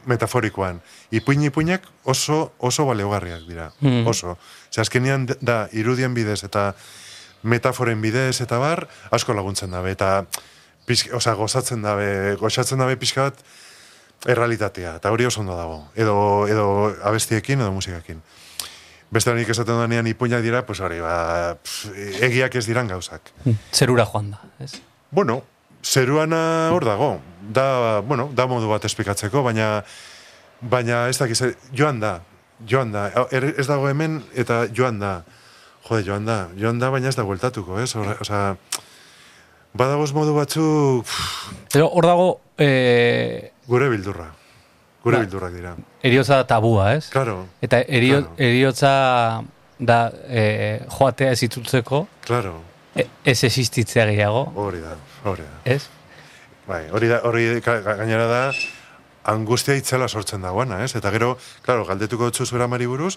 [0.07, 0.79] metaforikoan.
[1.11, 4.07] Ipuin ipuinak oso, oso baleogarriak dira, Mm.
[4.07, 4.39] oso.
[4.71, 6.75] Ze azkenean da, irudien bidez eta
[7.43, 10.27] metaforen bidez eta bar, asko laguntzen dabe, eta
[10.87, 13.43] pixka, osea, gozatzen dabe, gozatzen dabe pixka bat
[14.27, 18.23] errealitatea, eta hori oso ondo dago, edo, edo abestiekin edo musikakin.
[19.11, 21.89] Beste nik esaten danean ipuinak dira, pues hori, ba, pff,
[22.23, 23.33] egiak ez diran gauzak.
[23.45, 23.57] Hmm.
[23.75, 24.77] Zerura joan da, ez?
[25.11, 25.41] Bueno,
[25.83, 27.09] zeruana hor dago.
[27.51, 29.81] Da, bueno, da modu bat esplikatzeko, baina
[30.61, 31.41] baina ez dakiz,
[31.75, 32.21] joan da.
[32.69, 33.09] Joan da.
[33.33, 35.25] Er, ez dago hemen eta joan da.
[35.89, 36.39] Jode, joan da.
[36.61, 37.91] Joan da, baina ez da bueltatuko, ez?
[37.97, 38.55] Horre- Osea,
[39.75, 41.07] badagoz modu batzuk
[41.73, 44.29] Pero hor dago e, gure bildurra.
[45.03, 45.23] Gure Ba.
[45.25, 45.75] bildurrak dira.
[46.03, 47.09] eriotza da tabua, ez?
[47.11, 48.35] Claro, Eta erio, Claro.
[48.37, 49.43] eriotza
[49.79, 52.61] da e, joatea ez itzultzeko, claro.
[52.95, 55.61] e, ez existitzea gehiago, Hori da, hori da.
[55.65, 55.87] ez?
[56.67, 58.53] Bai, hori da, hori ga- ga- gainera da
[59.25, 60.95] angustia itzela sortzen dagoena, ez?
[60.97, 63.17] Eta gero, claro, galdetuko dutzu zura mari buruz,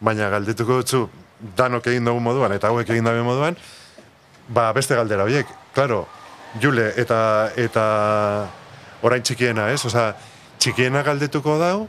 [0.00, 1.08] baina galdetuko dutzu
[1.56, 3.56] danok egin dugu moduan eta hauek egin dabe moduan,
[4.48, 5.46] ba, beste galdera horiek.
[5.72, 6.06] Claro,
[6.60, 8.48] Jule eta eta
[9.02, 9.84] orain txikiena, ez?
[9.88, 10.14] Osea,
[10.62, 11.88] txikiena galdetuko dau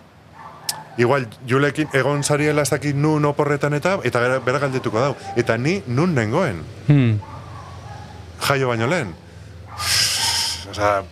[0.98, 5.16] igual, julekin egon zariela ez dakit nun oporretan eta, eta bera, bera galdetuko dau.
[5.38, 7.20] Eta ni nun nengoen, Hmm.
[8.48, 9.14] jaio baino lehen.
[10.70, 11.04] Osa,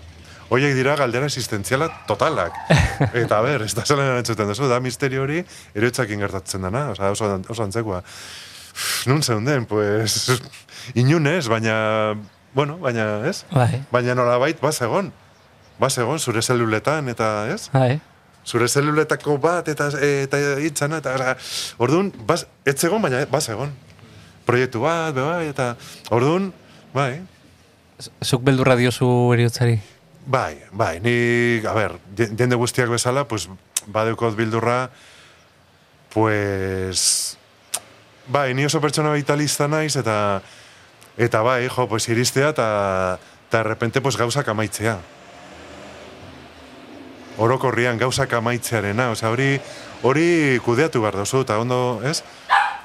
[0.52, 2.52] Oiek dira galdera existentziala totalak.
[3.22, 5.38] Eta ber, ez da zelan erantzuten duzu, da misterio hori
[5.80, 8.02] eroitzakin gertatzen dana, oza, oso, oso antzekoa.
[9.08, 10.28] Nun zeunden, pues,
[11.02, 12.18] inunez, baina,
[12.54, 13.46] bueno, baina, ez?
[13.54, 15.14] Bai, Baina nolabait, bazegon.
[15.82, 17.70] Bazegon, zure zeluletan, eta, ez?
[17.74, 18.00] bai.
[18.46, 21.36] Zure zeluletako bat, eta, eta hitzana, eta, oza,
[21.82, 23.74] orduan, baz, ez zegon, baina bazegon.
[24.46, 25.76] Proiektu bat, bai, eta,
[26.14, 26.52] orduan,
[26.94, 27.22] bai,
[28.26, 29.76] Zuk beldurra diozu eriotzari.
[30.26, 33.48] Bai, bai, ni, a ber, je- jende guztiak bezala, pues,
[33.86, 34.90] badeukot bildurra,
[36.14, 37.38] pues,
[38.28, 40.42] bai, ni oso pertsona vitalista naiz, eta,
[41.18, 44.98] eta bai, jo, pues, iristea, eta, eta de repente, pues, gauzak amaitzea.
[47.38, 49.56] Orokorrian gauzak amaitzearena, osea, hori,
[50.04, 52.22] hori kudeatu behar dozu, eta ondo, ez?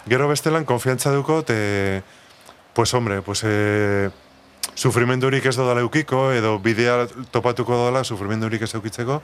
[0.07, 2.03] Gero bestelan, konfiantza duko, te,
[2.75, 4.11] pues, hombre, pues, eh,
[4.75, 9.23] sufrimendurik ez dodala eukiko, edo bidea topatuko dodala sufrimendurik ez eukitzeko,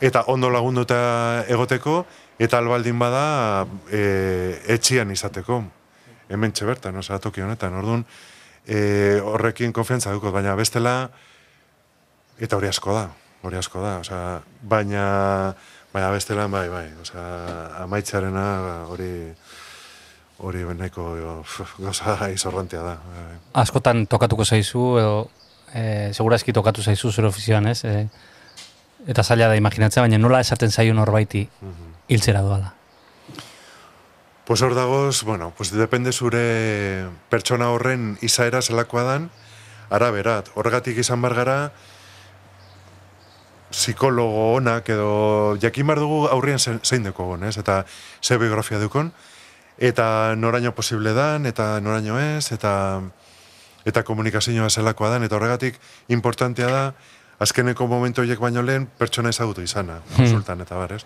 [0.00, 2.02] eta ondo lagunduta egoteko,
[2.42, 5.62] eta albaldin bada e, etxian izateko.
[6.32, 7.74] Hemen bertan, osea, toki honetan.
[7.74, 8.06] Orduan,
[8.66, 11.10] e, horrekin konfiantza dukot, baina bestela,
[12.40, 13.10] eta hori asko da,
[13.42, 15.04] hori asko da, osea, baina,
[15.92, 17.24] baina bestela, bai, bai, osea,
[17.82, 18.44] amaitzearena
[18.92, 19.12] hori,
[20.38, 21.08] hori nahiko
[21.78, 22.96] gauza izorrantea da.
[23.06, 23.38] Bai.
[23.64, 25.16] Askotan tokatuko zaizu, edo
[25.74, 27.82] e, segurazki tokatu zaizu zure ofizioan, ez?
[27.84, 28.06] E,
[29.08, 31.48] eta zaila da imaginatzea, baina nola esaten zaio norbaiti
[32.08, 32.74] hiltzera doala.
[34.46, 39.30] Pues hor dagoz, bueno, pues depende zure pertsona horren izaera zelakoa dan,
[39.90, 40.50] araberat.
[40.54, 41.56] Horregatik izan bar gara,
[43.72, 47.56] psikologo onak edo jakin bar dugu aurrian ze- zein dekogon, ez?
[47.58, 47.84] Eta
[48.20, 49.12] ze biografia dukon,
[49.78, 53.00] eta noraino posible dan, eta noraino ez, eta
[53.84, 56.82] eta komunikazioa zelakoa dan, eta horregatik importantea da,
[57.42, 61.02] azkeneko momentu horiek baino lehen pertsona ezagutu izana, konsultan eta bar, ez?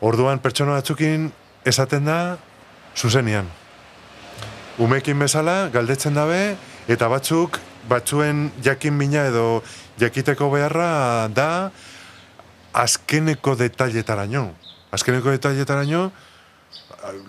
[0.00, 1.28] Orduan pertsona batzukin
[1.64, 2.38] esaten da
[2.96, 3.50] zuzenian.
[4.78, 6.56] Umekin bezala galdetzen dabe
[6.88, 9.62] eta batzuk batzuen jakin mina edo
[10.00, 11.70] jakiteko beharra da
[12.72, 14.50] azkeneko detailetaraino.
[14.94, 16.10] Azkeneko detailetaraino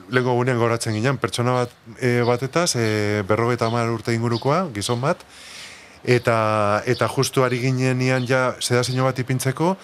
[0.10, 5.22] lengo gunean goratzen ginen, pertsona bat e, batetaz, e, berrogeita hamar urte ingurukoa, gizon bat,
[6.06, 9.76] eta, eta justu ari ginenean ja sedazio bat ipintzeko,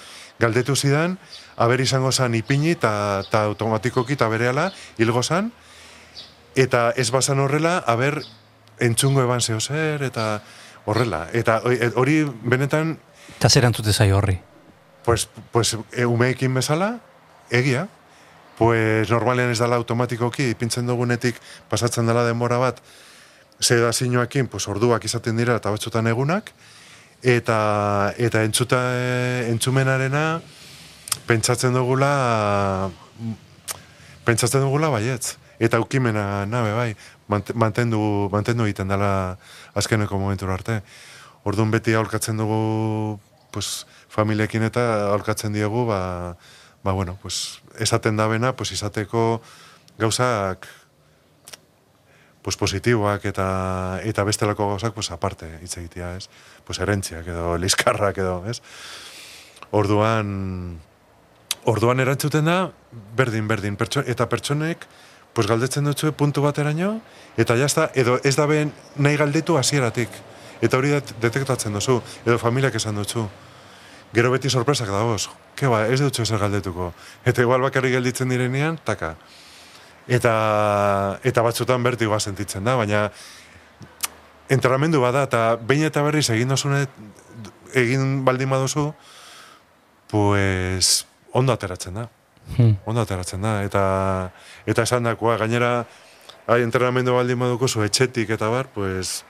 [0.41, 1.17] galdetu zidan,
[1.57, 5.51] haber izango zan ipini eta ta automatikoki eta berehala hilgo zan,
[6.55, 8.21] eta ez bazan horrela, haber
[8.81, 10.41] entzungo eban zeo zer, eta
[10.85, 11.27] horrela.
[11.33, 12.97] Eta hori- hori benetan,
[13.37, 14.39] Eta zer antzute zaio horri.
[15.05, 16.99] pues, pues e, umeekin bezala,
[17.49, 17.87] egia,
[18.57, 21.35] pues normalean ez dala automatikoki, ipintzen dugunetik
[21.69, 22.81] pasatzen dela denbora bat,
[23.59, 26.51] sedazioakin, pues orduak izaten dira eta batzutan egunak,
[27.23, 28.79] eta, eta entzuta,
[29.49, 30.41] entzumenarena
[31.27, 32.89] pentsatzen dugula
[34.25, 35.37] pentsatzen dugula baietz.
[35.61, 36.95] Eta ukimena nabe bai,
[37.31, 39.37] mantendu, mantendu egiten dela
[39.73, 40.81] azkeneko momentura arte.
[41.47, 43.19] Orduan beti aholkatzen dugu
[43.51, 46.37] pues, familiekin eta aholkatzen diegu, ba,
[46.83, 49.41] ba bueno, pues, esaten dabena, pues, izateko
[49.99, 50.67] gauzak
[52.41, 53.47] pues, positiboak eta,
[54.03, 56.29] eta bestelako gauzak pues, aparte hitz egitea, ez?
[56.65, 58.61] Pues, erentziak edo liskarrak edo, ez?
[59.71, 60.79] Orduan,
[61.63, 62.57] orduan erantzuten da,
[63.15, 64.87] berdin, berdin, pertso, eta pertsonek,
[65.33, 66.99] pues galdetzen dutzu puntu bateraino,
[67.39, 70.09] eta jazta, edo ez da ben nahi galdetu hasieratik.
[70.61, 73.27] Eta hori det- detektatzen duzu, edo familiak esan dutzu.
[74.13, 76.93] Gero beti sorpresak dagoz, ke ba, ez dutzu ezer galdetuko.
[77.25, 79.15] Eta igual bakarrik gelditzen direnean, taka.
[80.07, 83.11] Eta, eta batzutan bertigoa sentitzen da, baina
[84.49, 86.87] entrenamendu bada, eta behin eta berriz egin dozune,
[87.73, 88.93] egin baldin baduzu,
[90.09, 92.09] pues, ondo ateratzen da
[92.57, 92.77] Hmm.
[92.85, 93.83] ondo ateratzen da, eta
[94.65, 95.85] eta esan dakoa, gainera,
[96.47, 99.23] hai, entrenamendu baldin baduko zu etxetik eta bar, pues,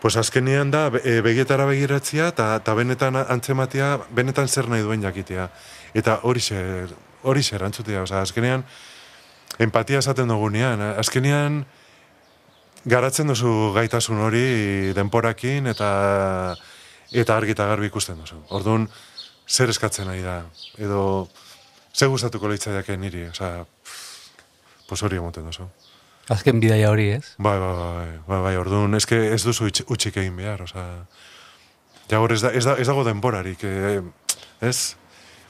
[0.00, 5.48] pues azkenean da, e, begietara begiratzia, eta, eta benetan antzematia, benetan zer nahi duen jakitea.
[5.94, 8.64] Eta hori zer, hori zer antzutea, oza, azkenean,
[9.58, 11.64] empatia esaten dugunean, azkenean,
[12.84, 14.46] garatzen duzu gaitasun hori
[14.96, 15.90] denporakin, eta
[17.14, 18.40] eta argi eta garbi ikusten duzu.
[18.56, 18.88] Orduan,
[19.48, 20.42] zer eskatzen nahi da,
[20.82, 21.28] edo,
[21.94, 23.64] ze gustatuko leitzaiake niri, osea,
[24.88, 25.68] pues hori emoten duzu.
[26.32, 27.34] Azken bidaia hori, ez?
[27.38, 30.86] Bai, bai, bai, bai, bai, orduan, eske ez duzu itx- utxik egin behar, osea,
[32.10, 34.00] ja hor ez, da, ez, da, ez dago denborarik, eh,
[34.60, 34.96] ez?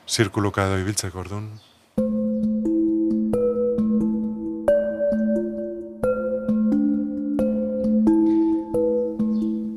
[0.04, 1.46] zirkuluka edo ibiltzeko orduan.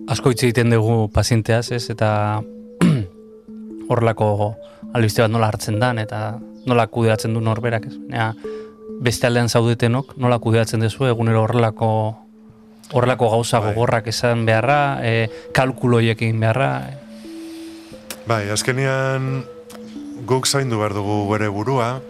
[0.07, 2.41] asko hitz egiten dugu pazienteaz, ez, eta
[3.91, 4.55] horrelako
[4.97, 7.97] albiste bat nola hartzen dan, eta nola kudeatzen du norberak, ez.
[7.97, 8.33] Baina,
[9.03, 11.89] beste aldean zaudetenok, nola kudeatzen duzu egunero horrelako
[12.91, 13.73] horrelako gauza Bai.
[13.73, 16.69] gogorrak esan beharra, e, kalkuloiek egin beharra.
[16.87, 16.93] e.
[18.27, 19.43] Bai, azkenian
[20.27, 22.01] guk zaindu behar dugu bere burua,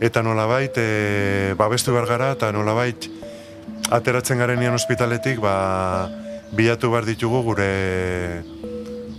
[0.00, 3.10] eta nolabait e, babestu behar gara, eta nolabait
[3.90, 6.08] ateratzen garenean ospitaletik, ba,
[6.52, 8.42] bilatu behar ditugu gure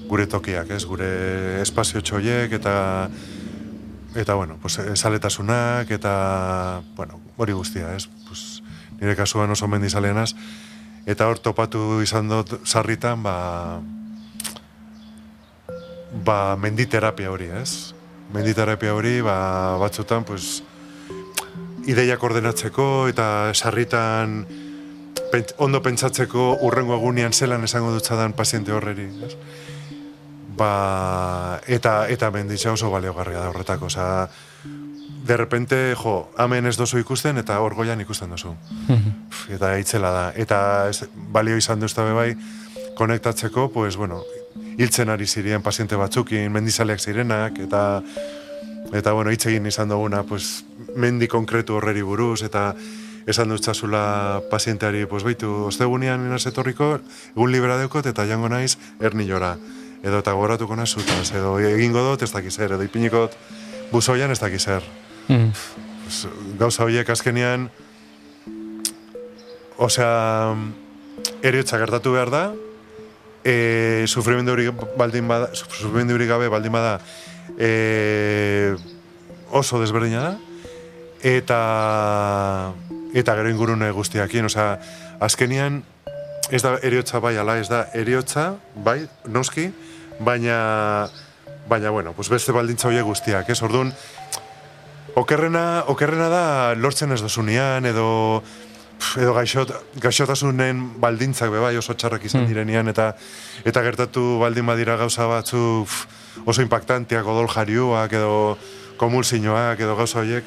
[0.08, 0.86] gure tokiak, ez?
[0.88, 3.10] Gure espazio txoiek, eta
[4.18, 8.08] eta bueno, pues, esaletasunak, eta, bueno, hori guztia, ez?
[8.28, 8.64] Pues,
[9.00, 10.34] nire kasuan oso mendizaleanaz,
[11.06, 13.36] eta hor topatu izan dut sarritan, ba,
[16.26, 17.94] ba, menditerapia hori, ez?
[18.34, 20.64] Menditerapia hori, ba, batzutan, pues,
[21.88, 24.42] ideiak ordenatzeko eta sarritan
[25.64, 29.36] ondo pentsatzeko urrengo egunean zelan esango dutzadan paziente horreri, ez?
[30.58, 34.28] Ba, eta, eta menditza oso baliogarria da horretako, osea,
[35.28, 38.34] de repente, jo, hemen ez dozu ikusten eta hor goian ikusten.
[38.38, 40.26] Pff, eta itzela da.
[40.36, 42.32] Eta ez, balio izan duzta bai,
[42.98, 44.24] konektatzeko, pues, bueno,
[44.78, 48.02] hiltzen ari ziren paziente batzukin, mendizaleak zirenak, eta
[48.96, 50.64] eta bueno, hitz egin izan duguna, pues,
[50.96, 52.74] mendi konkretu horreri buruz, eta
[53.28, 57.00] esan dutzazula pazienteari, pues, baitu, ostegunean inaz etorriko,
[57.36, 59.58] egun libera deukot, eta jango naiz, ernilora.
[60.04, 63.38] Edo eta goratuko nazutaz, edo egingo dut, ez dakiz edo ipiniko dut
[63.92, 64.84] buzoian, ez dakiz zer
[65.28, 65.52] Mm.
[66.56, 67.66] gauza horiek azkenean
[69.76, 70.56] osea
[71.44, 72.44] eriotza gertatu behar da
[73.44, 77.02] e, sufrimendu hori baldin bada sufrimendu hori gabe baldin bada
[77.60, 78.76] e,
[79.52, 80.34] oso desberdina da
[81.28, 81.60] eta
[83.14, 84.78] eta gero ingurune guztiakin osea
[85.20, 85.84] azkenean
[86.52, 89.72] ez da eriotza bai ala ez da eriotza bai noski
[90.20, 91.10] baina
[91.68, 93.94] baina bueno pues beste baldintza horiek guztiak ez ordun
[95.18, 96.42] Okerrena, okerrena da
[96.78, 98.44] lortzen ez dozunean, edo
[99.00, 99.72] pf, edo gaixot,
[100.04, 102.52] gaixotasunen baldintzak be bai oso txarrak izan Hmm.
[102.52, 103.16] direnean, eta
[103.66, 106.06] eta gertatu baldin badira gauza batzu pf,
[106.46, 108.60] oso impactanteak, odol jariuak, edo
[108.98, 110.44] komulsinoak, edo gauza horiek,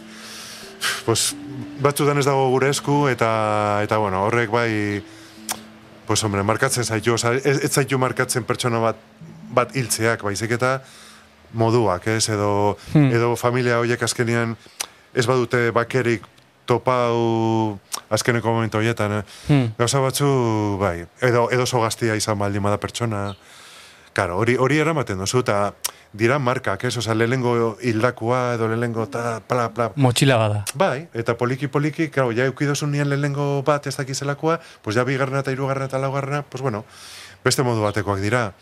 [1.04, 1.34] pues,
[1.82, 5.02] batzutan ez dago gure esku, eta, eta bueno, horrek bai,
[6.10, 8.96] pues hombre, markatzen zaitu, oza, ez, ez zaitu markatzen pertsona bat,
[9.54, 10.80] bat hiltzeak, baizik eta
[11.54, 12.48] moduak, ez, edo,
[12.90, 13.12] Hmm.
[13.14, 14.56] edo familia horiek azkenean
[15.14, 16.26] ez badute bakerik
[16.66, 17.78] topau
[18.10, 19.22] azkeneko momentu horietan, eh?
[19.46, 19.70] Hmm.
[19.78, 20.32] Gauza batzu,
[20.82, 23.36] bai, edo, edo oso gaztia izan baldin bada pertsona,
[24.12, 25.74] Karo, hori, hori eramaten dozu, eta
[26.12, 26.96] dira markak, ez?
[26.98, 30.64] Osa, lehengo hildakua, edo lehengo ta, pla, pla, Motxila bada.
[30.74, 35.52] Bai, eta poliki-poliki, claro, ja eukidozun nien lehenengo bat ez dakizelakoa, pues ja bigarrena eta
[35.54, 36.84] hirugarrena eta laugarrena, pues bueno,
[37.44, 38.52] beste modu batekoak dira.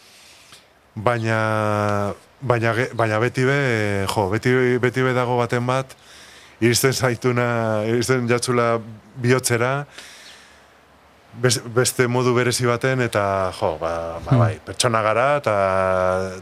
[0.94, 5.94] Baina, baina, baina beti be, jo, beti, beti be dago baten bat,
[6.60, 8.78] iristen zaituna, iristen jatzula
[9.16, 9.86] bihotzera,
[11.40, 14.38] bes- beste modu berezi baten, eta, jo, ba, ba Hmm.
[14.38, 15.56] bai, pertsona gara, eta,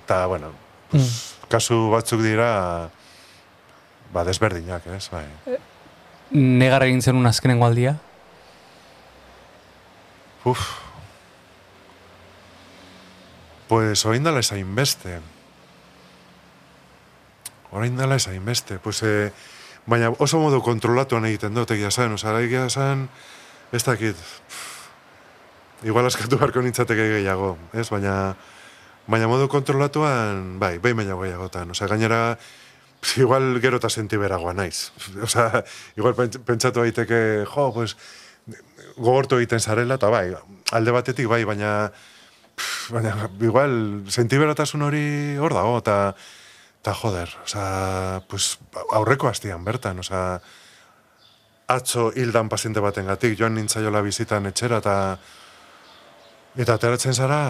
[0.02, 0.50] eta bueno,
[0.90, 2.90] pues, kasu batzuk dira,
[4.12, 5.24] ba, desberdinak, ez, bai.
[6.30, 7.96] Negar egin zenun azkenengo aldia?
[10.46, 10.62] Uf.
[13.66, 15.18] Pues orain dala ez hainbeste.
[17.74, 18.78] Orain dala ez hainbeste.
[18.78, 19.32] Pues, eh,
[19.86, 22.14] baina oso modu kontrolatuan egiten dut egia zen.
[22.14, 23.08] Osa, egia zen,
[23.72, 24.14] ez dakit.
[24.14, 24.76] pff,
[25.84, 27.88] Igual askatu beharko nintzateke gehiago, ez?
[27.92, 28.34] Baina,
[29.06, 31.70] baina modu kontrolatuan, bai, behin baina gehiagotan.
[31.70, 32.38] Osa, gainera,
[33.16, 34.90] igual gero eta sentiberagoa naiz.
[35.26, 35.64] Osa,
[35.96, 37.96] igual pents- pentsatu daiteke, jo, pues,
[38.96, 40.30] gogortu egiten zarela, eta bai,
[40.72, 41.92] alde batetik bai, baina,
[42.90, 45.98] baina igual sentiberatasun hori hor dago, eta
[46.86, 48.60] eta joder, oza, pues,
[48.94, 50.40] aurreko hastian bertan, oza,
[51.66, 54.94] atzo hildan paziente baten gatik, joan nintzaiola bizitan etxera, eta
[56.62, 57.40] eta ateratzen zara,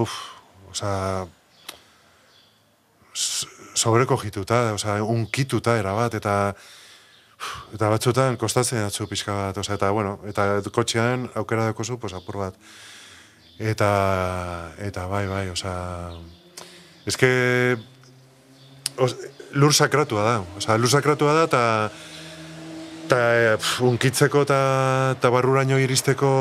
[0.00, 0.14] uf,
[0.76, 1.26] oza,
[3.16, 6.54] s- sobreko jituta, oza, unkituta erabat, eta
[7.76, 12.38] Eta batzutan kostatzen atzu pixka bat, osea, eta bueno, eta kotxean aukera dekozu, pues apur
[12.40, 12.56] bat.
[13.60, 13.90] Eta,
[14.80, 16.12] eta bai, bai, osea,
[17.08, 17.28] eske,
[18.96, 19.12] os,
[19.52, 21.62] lur sakratua da, osea, lur sakratua da, eta,
[23.04, 23.20] eta
[23.84, 24.60] unkitzeko eta,
[25.18, 26.32] eta barruraino iristeko,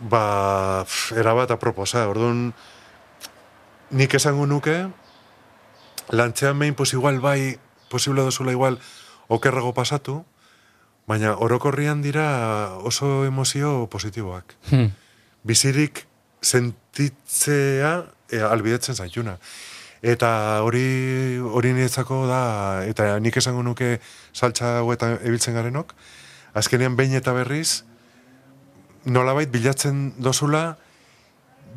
[0.00, 2.50] ba, pf, erabat aproposa, orduan,
[3.90, 4.88] nik esango nuke,
[6.10, 8.78] lantzean behin, pues igual bai, posible dozula igual,
[9.28, 10.24] okerrago pasatu,
[11.06, 14.54] baina orokorrian dira oso emozio positiboak.
[14.70, 14.92] Hmm.
[15.42, 16.06] Bizirik
[16.40, 17.92] sentitzea
[18.30, 19.36] e, albidetzen zaituna.
[20.00, 22.42] Eta hori hori niretzako da,
[22.88, 23.98] eta nik esango nuke
[24.32, 25.92] saltza hauetan ebiltzen garenok,
[26.56, 27.82] azkenean behin eta berriz,
[29.04, 30.76] nolabait bilatzen dozula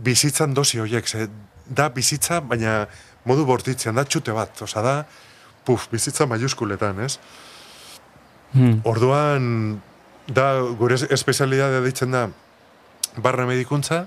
[0.04, 1.28] bizitzan dosi horiek, ze
[1.68, 2.88] da bizitza, baina
[3.26, 4.96] modu bortitzean, da txute bat, oza da,
[5.64, 7.18] puf, bizitza maiuskuletan, ez?
[8.54, 8.82] Hmm.
[8.84, 9.80] Orduan,
[10.28, 12.26] da, gure espezialidadea ditzen da,
[13.24, 14.04] barne medikuntza,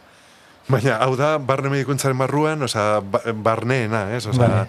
[0.69, 4.27] baina hau da, barne medikuntzaren barruan, oza, ba, barneena, ez?
[4.27, 4.67] Oza, Bai.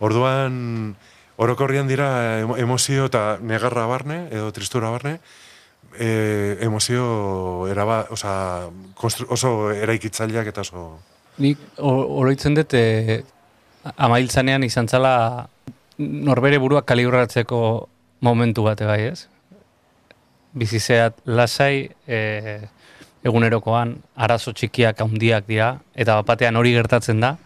[0.00, 0.94] orduan,
[1.42, 2.08] orokorrian dira
[2.40, 5.18] emo- emozio eta negarra barne, edo tristura barne,
[5.98, 8.68] e, emozio eraba, oza,
[9.28, 10.98] oso eraikitzaileak eta oso...
[11.42, 13.22] Nik oroitzen dut e,
[13.96, 15.46] amailtzanean izan zala
[15.98, 17.88] norbere burua kalibratzeko
[18.20, 19.26] momentu bate bai, ez?
[20.52, 22.18] Bizizeat lasai e,
[23.24, 27.36] egunerokoan arazo txikiak handiak dira eta bapatean hori gertatzen da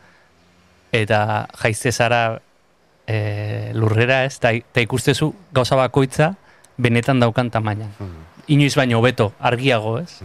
[0.92, 2.38] eta jaizte zara
[3.06, 6.34] e, lurrera ez eta, eta ikustezu gauza bakoitza
[6.76, 7.92] benetan daukan tamainan.
[8.46, 10.20] Inoiz baino hobeto argiago, ez?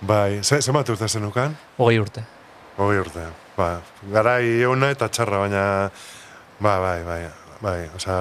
[0.00, 1.56] Bai, ze, zenbat urte zenukan?
[1.78, 2.24] Hogei urte.
[2.76, 3.28] Hogei urte.
[3.56, 3.68] Ba,
[4.12, 5.62] garai euna eta txarra, baina...
[6.58, 7.20] Ba, bai, bai,
[7.62, 8.18] bai, osea...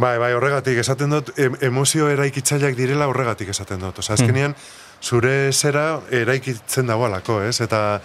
[0.00, 3.98] Bai, bai, horregatik esaten dut, em, emozio eraikitzaileak direla horregatik esaten dut.
[4.00, 4.54] Osea, azkenean,
[5.02, 7.58] zure zera eraikitzen dagoelako, ez?
[7.60, 8.00] Eta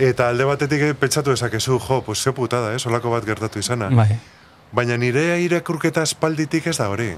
[0.00, 2.84] eta alde batetik pentsatu dezakezu, jo, pues ze putada, ez?
[2.86, 3.88] Olako bat gertatu izana.
[3.94, 4.18] Bai.
[4.72, 7.14] Baina nire irakurketa espalditik ez da hori.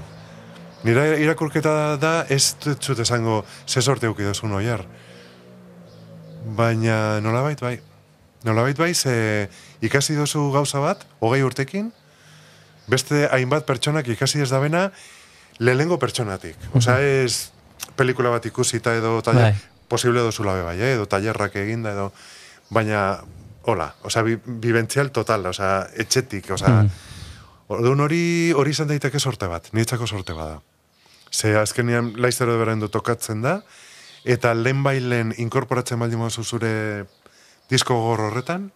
[0.83, 4.83] Nire irakurketa da ez dut esango ze sorte eukidozun oiar.
[6.57, 7.77] Baina nolabait bai.
[8.43, 9.49] Nolabait bai, ze
[9.81, 11.93] ikasi dozu gauza bat, hogei urtekin,
[12.91, 14.89] beste hainbat pertsonak ikasi ez dabena
[15.59, 16.57] lehenengo pertsonatik.
[16.75, 17.51] Osa ez
[17.95, 19.87] pelikula bat ikusita edo taller, Bai.
[19.87, 20.93] posible dozula be bai, eh?
[20.97, 22.11] edo tallerrak eginda edo,
[22.69, 23.21] baina,
[23.63, 26.89] hola, osa, bi, bibentzial total, osa, etxetik, osa, Mm.
[27.73, 30.59] Orduan hori hori izan daiteke sorte bat, niretzako sorte bada.
[31.33, 33.57] Ze azkenean laiztero berendu tokatzen da,
[34.23, 37.05] eta lehen bailen inkorporatzen baldin mozu zure
[37.71, 38.69] disko gogor horretan,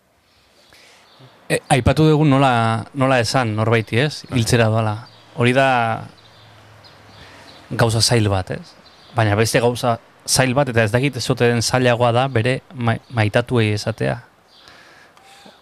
[1.48, 4.26] E, aipatu dugu nola, nola esan norbaiti, ez?
[4.36, 4.98] Hiltzera doala.
[5.40, 5.68] Hori da
[7.72, 8.74] gauza zail bat, ez?
[9.16, 9.96] Baina beste gauza
[10.28, 14.18] zail bat, eta ez dakit ez ote den zailagoa da bere ma, maitatuei esatea.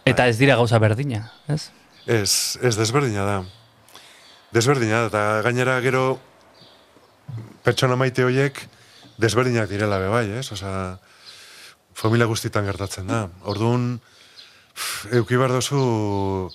[0.09, 1.69] Eta ez dira gauza berdina, ez?
[2.05, 3.37] ez, ez desberdina da.
[4.57, 6.17] Desberdina da, eta gainera gero
[7.65, 8.59] pertsona maite horiek
[9.21, 10.47] desberdinak direla be bai, ez?
[10.53, 10.97] Osea,
[11.95, 13.25] familia guztitan gertatzen da.
[13.49, 13.95] Orduan,
[15.15, 16.49] euki behar dozu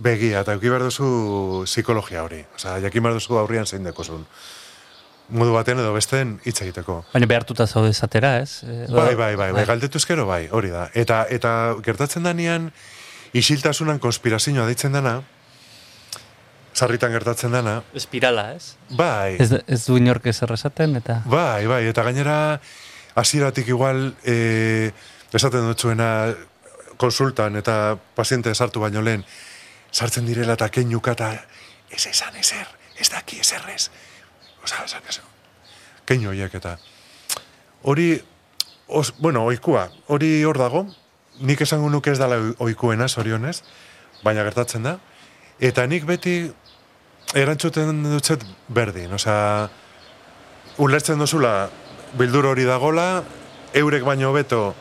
[0.00, 2.42] begia, eta euki behar dozu psikologia hori.
[2.56, 4.24] Osea, jakin behar dozu aurrian zein dekozun.
[5.30, 7.04] Modu batean edo besteen hitz egiteko.
[7.12, 8.64] Baina behartuta zaude esatera, ez?
[8.66, 10.88] E, Bai, bai, bai, bai, galdetu ezkero bai, hori da.
[10.98, 12.72] Eta, eta gertatzen danean,
[13.38, 15.20] isiltasunan konspirazioa deitzen dana,
[16.74, 18.76] sarritan gertatzen dana, Espirala, ez?
[18.90, 21.22] bai, Ez, ez du inork esaten, eta...
[21.26, 22.60] bai, bai, eta gainera,
[23.14, 24.92] hasieratik igual, e,
[25.32, 26.34] esaten dutzuena,
[27.00, 29.24] konsultan eta paziente sartu baino lehen,
[29.90, 31.32] sartzen direla eta keinuka eta
[31.90, 32.68] ez esan ezer,
[33.00, 33.88] ez daki ezerrez.
[34.62, 35.24] Osa, esan ezer.
[36.06, 36.76] Keinu horiek eta.
[37.82, 38.10] Hori,
[38.86, 40.84] os, bueno, oikua, hori hor dago,
[41.40, 43.62] nik esango nuke ez dala oikuena, zorionez,
[44.22, 44.98] baina gertatzen da.
[45.60, 46.48] Eta nik beti
[47.36, 49.68] erantzuten dutzet berdin, osea,
[50.80, 51.68] ulertzen dozula
[52.16, 53.22] bildur hori dagola,
[53.76, 54.72] eurek baino beto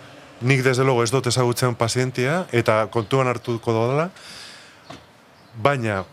[0.41, 4.07] nik desde logo ez dut ezagutzen pazientia, eta kontuan hartuko dodala,
[5.59, 6.05] baina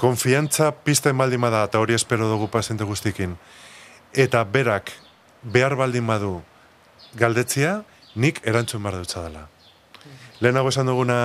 [0.00, 3.36] konfiantza pizten baldin bada, eta hori espero dugu paziente guztikin,
[4.16, 4.94] eta berak
[5.42, 6.38] behar baldin badu
[7.20, 7.82] galdetzia,
[8.14, 9.48] nik erantzun behar dutza dela.
[10.40, 11.18] Lehenago esan duguna,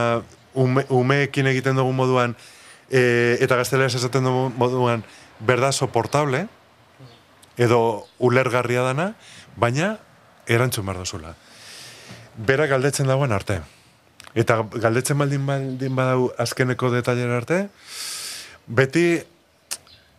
[0.53, 2.35] ume, umeekin egiten dugun moduan,
[2.91, 5.05] e, eta gazteleraz esaten dugun moduan,
[5.39, 6.45] berda soportable,
[7.57, 9.13] edo ulergarria dana,
[9.55, 9.95] baina
[10.47, 11.35] erantzun behar duzula.
[12.35, 13.61] Bera galdetzen dagoen arte.
[14.35, 17.65] Eta galdetzen baldin baldin badau azkeneko detailera arte,
[18.67, 19.21] beti,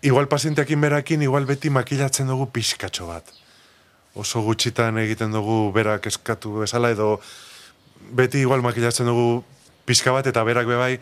[0.02, 3.32] igual pazienteakin berakin, igual beti makilatzen dugu pixkatxo bat.
[4.18, 7.16] Oso gutxitan egiten dugu berak eskatu bezala, edo
[8.12, 9.44] beti igual makilatzen dugu
[9.88, 10.98] pixka bat, eta berak bebai,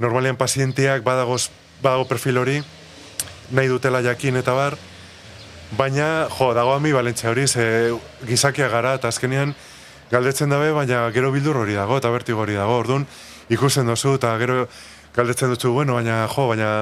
[0.00, 1.50] normalean pazienteak badagoz,
[1.82, 2.60] badago perfil hori,
[3.52, 4.76] nahi dutela jakin eta bar,
[5.76, 7.92] baina, jo, dago ami balentzia hori, ze
[8.26, 9.54] gizakia gara, eta azkenean,
[10.10, 13.06] galdetzen dabe, baina gero bildur hori dago, eta bertigo hori dago, orduan,
[13.52, 14.64] ikusten duzu, eta gero
[15.14, 16.72] galdetzen duzu, bueno, baina, jo, baina,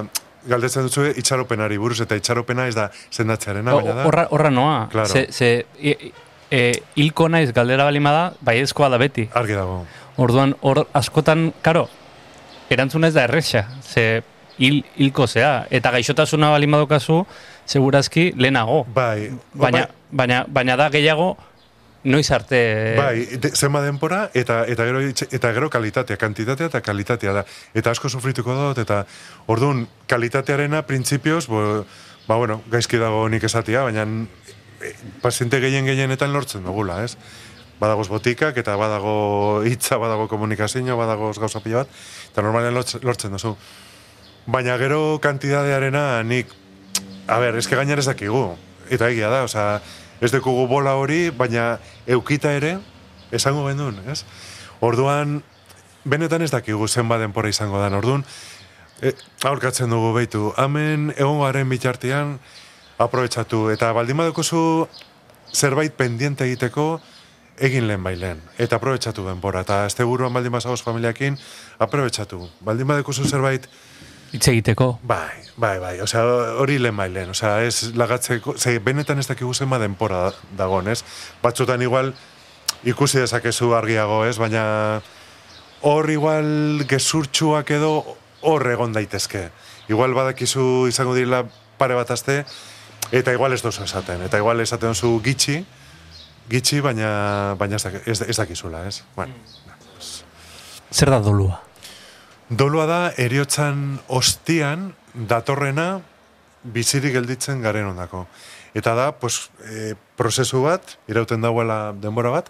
[0.48, 4.08] galdetzen duzu itxaropenari buruz, eta itxaropena ez da sendatzearena, baina da.
[4.08, 4.80] Horra, horra noa.
[4.92, 5.10] Claro.
[5.12, 6.12] Ze, ze, e,
[6.50, 6.60] e,
[6.96, 9.28] hilko naiz galdera balima da, baiezkoa da beti.
[9.36, 9.82] Argi dago.
[10.18, 11.88] Orduan, hor askotan, karo,
[12.70, 14.22] erantzuna ez da erresa, ze
[14.58, 15.66] hil, hilko zea.
[15.70, 17.22] Eta gaixotasuna balin badokazu,
[17.66, 18.84] segurazki lehenago.
[18.94, 21.36] Bai, Baina, bai, baina, baina da gehiago,
[22.08, 22.60] noiz arte...
[22.96, 27.44] bai, de, zenba denpora, eta, eta, gero, eta gero kalitatea, kantitatea eta kalitatea da.
[27.74, 29.02] Eta asko sufrituko dut, eta
[29.46, 31.64] orduan, kalitatearena, printzipioz, bo,
[32.28, 37.16] ba, bueno, gaizki dago nik esatia, baina eh, paziente gehien gehienetan lortzen dugula, ez?
[37.78, 41.92] Badagoz botikak, eta badago hitza, badago komunikazio, badago gauza pila bat,
[42.32, 43.54] eta normalen lortz- lortzen duzu.
[44.46, 46.50] Baina gero kantidadearena nik,
[47.28, 48.56] a ber, eske gainar ez dakigu,
[48.90, 49.80] eta egia da, osea,
[50.20, 52.78] ez dekugu bola hori, baina eukita ere,
[53.30, 54.24] esango gendun, ez?
[54.80, 55.42] Orduan,
[56.08, 58.24] benetan ez dakigu zenba denpora izango dan, orduan,
[59.02, 59.12] e,
[59.46, 62.38] aurkatzen dugu beitu, hemen egon garen bitartean,
[62.98, 64.88] aprobetsatu, eta baldin badukozu
[65.54, 66.98] zerbait pendiente egiteko,
[67.60, 71.38] egin lehen bailen, eta aprobetsatu denpora, eta azte buruan baldin bazagoz familiakin,
[71.78, 72.48] aprobetsatu.
[72.64, 73.68] Baldin badukozu zerbait,
[74.28, 74.98] Hitz egiteko.
[75.08, 76.20] Bai, bai, bai, osea,
[76.60, 81.02] hori lehen bailen, osea, ez lagatzeko, ze, benetan ez dakigu zenba denpora da- dagon, ez?
[81.42, 82.12] Batzutan igual
[82.84, 84.36] ikusi dezakezu argiago, ez?
[84.36, 85.00] Baina
[85.80, 89.48] hor igual gezurtxuak edo hor egon daitezke.
[89.88, 91.46] Igual badakizu izango direla
[91.78, 92.44] pare bat aste,
[93.12, 95.62] eta igual ez dozu esaten, eta igual esaten zu gitxi,
[96.48, 99.02] gitxi, baina, baina ez, ez, dakizula, ez?
[99.16, 99.34] Bueno,
[100.90, 101.60] Zer da dolua?
[102.48, 106.00] Dolua da, eriotzan ostian datorrena
[106.64, 108.24] bizirik gelditzen garen ondako.
[108.76, 112.48] Eta da, pues, e, prozesu bat, irauten dagoela denbora bat,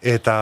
[0.00, 0.36] eta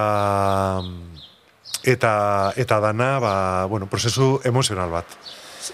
[1.83, 2.13] eta
[2.57, 3.35] eta dana, ba,
[3.67, 5.19] bueno, prozesu emozional bat.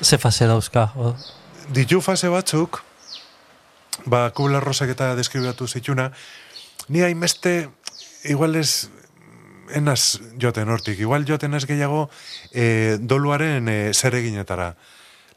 [0.03, 0.91] Ze fase dauzka?
[0.97, 1.15] o?
[1.69, 2.83] Ditu fase batzuk,
[4.07, 6.13] ba, Kubla Rosak eta deskribatu zituna,
[6.89, 7.69] ni hainbeste,
[8.25, 8.89] igual ez,
[9.75, 12.07] enaz joten hortik, igual joten ez gehiago
[12.53, 14.77] e, doluaren e, zer eginetara,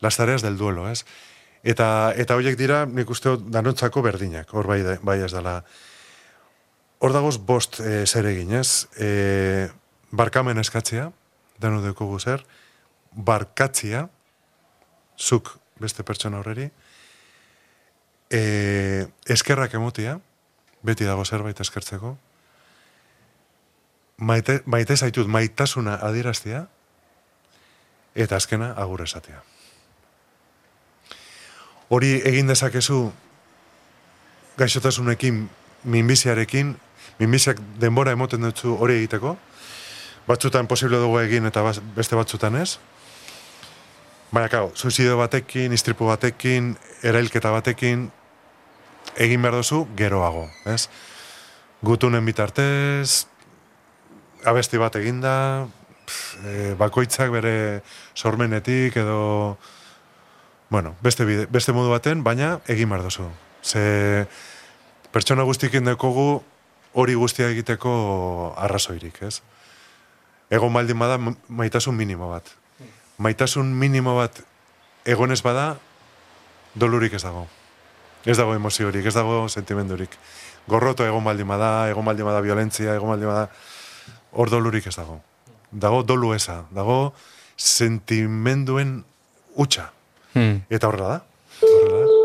[0.02, 1.06] las tareas del duelo, ez?
[1.64, 5.60] Eta, eta horiek dira, nik uste danontzako berdinak, hor bai, bai ez dela.
[7.00, 8.88] Hor dagoz bost e, zer egin, ez?
[9.00, 9.68] E,
[10.12, 11.10] barkamen eskatzea,
[11.60, 12.46] danu dekugu zer,
[13.12, 14.08] barkatzia,
[15.20, 16.70] zuk beste pertsona horreri,
[18.32, 20.20] e, eskerrak emotia,
[20.86, 22.16] beti dago zerbait eskertzeko,
[24.18, 26.66] maite, maite zaitut maitasuna adieraztea,
[28.16, 29.42] eta azkena agur esatea.
[31.90, 33.00] Hori egin dezakezu
[34.60, 35.48] gaixotasunekin,
[35.84, 36.76] minbiziarekin,
[37.20, 39.38] minbiziak denbora emoten dutzu hori egiteko,
[40.28, 41.64] batzutan posible dugu egin eta
[41.96, 42.78] beste batzutan ez,
[44.30, 48.12] Baina, kau, suizidio batekin, istripu batekin, erailketa batekin,
[49.20, 50.88] egin behar duzu geroago, ez?
[51.84, 53.26] Gutunen bitartez,
[54.48, 55.68] abesti bat eginda,
[56.08, 57.82] pff, e, bakoitzak bere
[58.16, 59.58] sormenetik edo,
[60.70, 63.28] bueno, beste, bide, beste modu baten, baina egin behar duzu.
[63.64, 64.26] Ze
[65.12, 66.42] pertsona guztikin dekogu
[66.94, 69.42] hori guztia egiteko arrazoirik, ez?
[70.50, 72.48] Egon baldin bada ma- maitasun minimo bat.
[73.20, 74.40] Maitasun minimo bat
[75.06, 75.76] egonez bada,
[76.76, 77.48] dolurik ez dago.
[78.26, 80.18] Ez dago emoziorik, ez dago sentimendurik.
[80.68, 83.50] Gorroto egon baldin bada, egon baldin bada violentzia, egon baldin bada,
[84.32, 85.22] hor dolurik ez dago.
[85.72, 87.14] Dago dolu eza, dago
[87.56, 89.04] sentimenduen
[89.56, 89.92] utxa.
[90.34, 90.64] Hmm.
[90.70, 91.22] Eta horrela da.
[91.62, 92.20] Horrela da.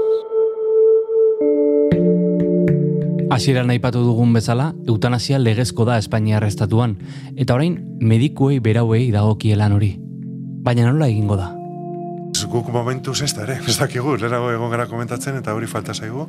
[3.34, 6.98] Hasieran aipatu dugun bezala, eutanasia legezko da Espainiar estatuan,
[7.34, 9.94] eta orain medikuei berauei dagokielan hori.
[10.62, 11.63] Baina nola egingo da?
[12.42, 16.26] Guk momentuz ez da ere, ez dakigu, lehenago egon gara komentatzen eta hori falta zaigu.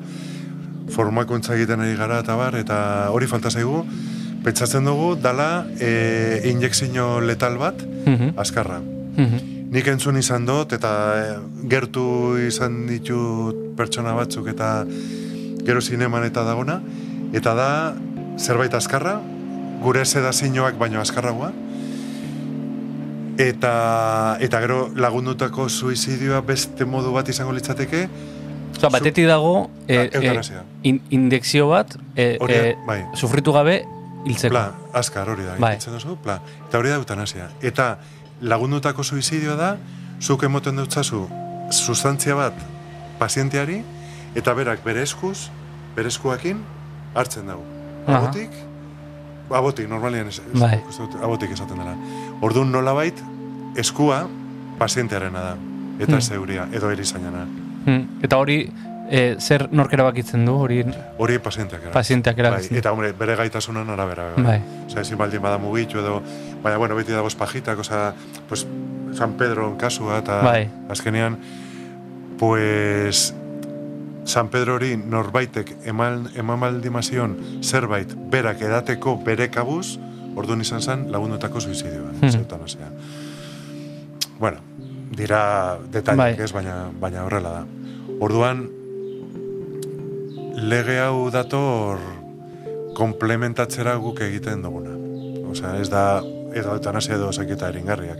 [0.94, 2.78] Formakuntza egiten ari gara eta bar, eta
[3.12, 3.82] hori falta zaigu.
[4.46, 8.36] Pentsatzen dugu, dala e, injekzio letal bat, Mhm.
[8.38, 8.80] azkarra.
[8.80, 9.72] Mhm.
[9.74, 14.86] Nik entzun izan dut, eta e, gertu izan ditut pertsona batzuk, eta
[15.66, 16.80] gero zineman eta dagona,
[17.34, 17.96] eta da
[18.38, 19.20] zerbait azkarra,
[19.82, 21.52] gure sedazioak baino azkarragoa,
[23.38, 28.08] eta, eta gero lagundutako suizidioa beste modu bat izango litzateke,
[28.76, 30.64] Osa, batetik dago e, eutanasia.
[30.84, 32.98] in, indekzio bat e, Hori da, bai.
[33.16, 33.86] sufritu gabe
[34.26, 34.52] hiltzeko.
[34.52, 35.78] pla, azkar hori da, Bai.
[35.80, 36.42] duzu, pla.
[36.68, 37.50] Eta hori da eutanasia.
[37.62, 38.00] Eta
[38.42, 39.78] lagundutako suizidioa da,
[40.22, 41.28] zuk emoten dutzazu
[41.72, 42.54] sustantzia bat
[43.20, 43.82] pazienteari,
[44.36, 45.48] eta berak bere eskuz,
[45.96, 46.60] bere eskuakin,
[47.16, 47.64] hartzen dago.
[48.08, 48.20] Aha.
[49.50, 50.82] Abotik, normalian ez, ez Bai.
[51.22, 51.96] abotik esaten dela.
[52.42, 53.20] Orduan nolabait,
[53.76, 54.28] eskua
[54.80, 55.56] pazientearena da.
[56.00, 56.18] Eta Hmm.
[56.18, 57.46] ez euria, edo erizainana.
[57.86, 58.20] Hmm.
[58.24, 58.72] Eta hori,
[59.10, 60.84] e, zer nork erabakitzen du, hori
[61.18, 61.92] Hori pazienteak era.
[61.92, 64.32] pazienteak Bai, erabakitzen eta hombre, bere gaitasunan arabera.
[64.38, 64.62] Bai.
[64.88, 66.22] Osa, ezin baldin bada mugitu edo,
[66.64, 68.14] baina, bueno, beti dagoz pajitak, osa,
[68.50, 68.66] pues,
[69.14, 70.70] San Pedro kasua, eta Bai.
[70.90, 71.38] azkenean,
[72.40, 73.34] pues,
[74.26, 79.98] San Pedro hori norbaitek eman, eman baldimazion zerbait berak edateko bere kabuz,
[80.36, 82.90] orduan izan zen lagundutako suizidioa, mm eutanasia.
[84.40, 84.58] Bueno,
[85.16, 86.44] dira detaileak Bai.
[86.44, 87.66] ez, baina, baina horrela da.
[88.20, 88.66] Orduan,
[90.56, 92.00] lege hau dator
[92.98, 94.92] komplementatzera guk egiten duguna.
[95.52, 96.22] Osea, ez da
[96.56, 98.20] edo eutanasia edo zainketa eringarriak.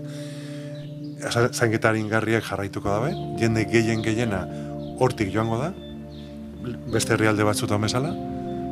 [1.32, 4.44] Za- Zainketa eringarriak jarraituko dabe, jende gehien gehiena
[5.00, 5.74] hortik joango da,
[6.92, 8.12] beste herrialde batzutan bezala,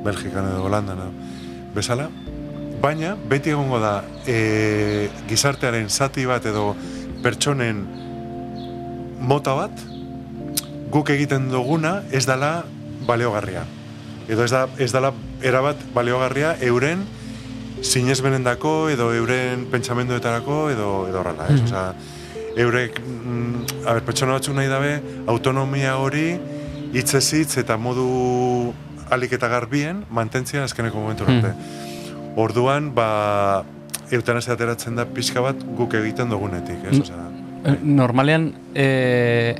[0.03, 0.99] Belgikan edo Holandan
[1.75, 2.09] bezala,
[2.83, 6.73] baina beti egongo da e, gizartearen zati bat edo
[7.23, 7.85] pertsonen
[9.23, 9.83] mota bat,
[10.93, 12.65] guk egiten duguna ez dala
[13.07, 13.63] baliogarria.
[14.27, 15.13] Edo ez, da, ez dala
[15.43, 17.03] erabat baliogarria euren
[17.83, 21.61] sinesmenendako edo euren pentsamenduetarako edo edo horrela, ez?
[21.61, 21.65] Mhm.
[21.67, 21.87] Osea,
[22.63, 24.93] eurek mm, a ber, pertsona batzuk nahi dabe
[25.27, 26.27] autonomia hori
[26.93, 28.73] hitzez hitz eta modu
[29.13, 31.53] alik eta garbien mantentzia azkeneko momentu arte.
[32.35, 33.63] Orduan, ba,
[34.13, 36.99] eutanasia ateratzen da pixka bat guk egiten dugunetik, ez?
[37.05, 37.29] Osea,
[37.63, 39.55] Eh, Normalean, e,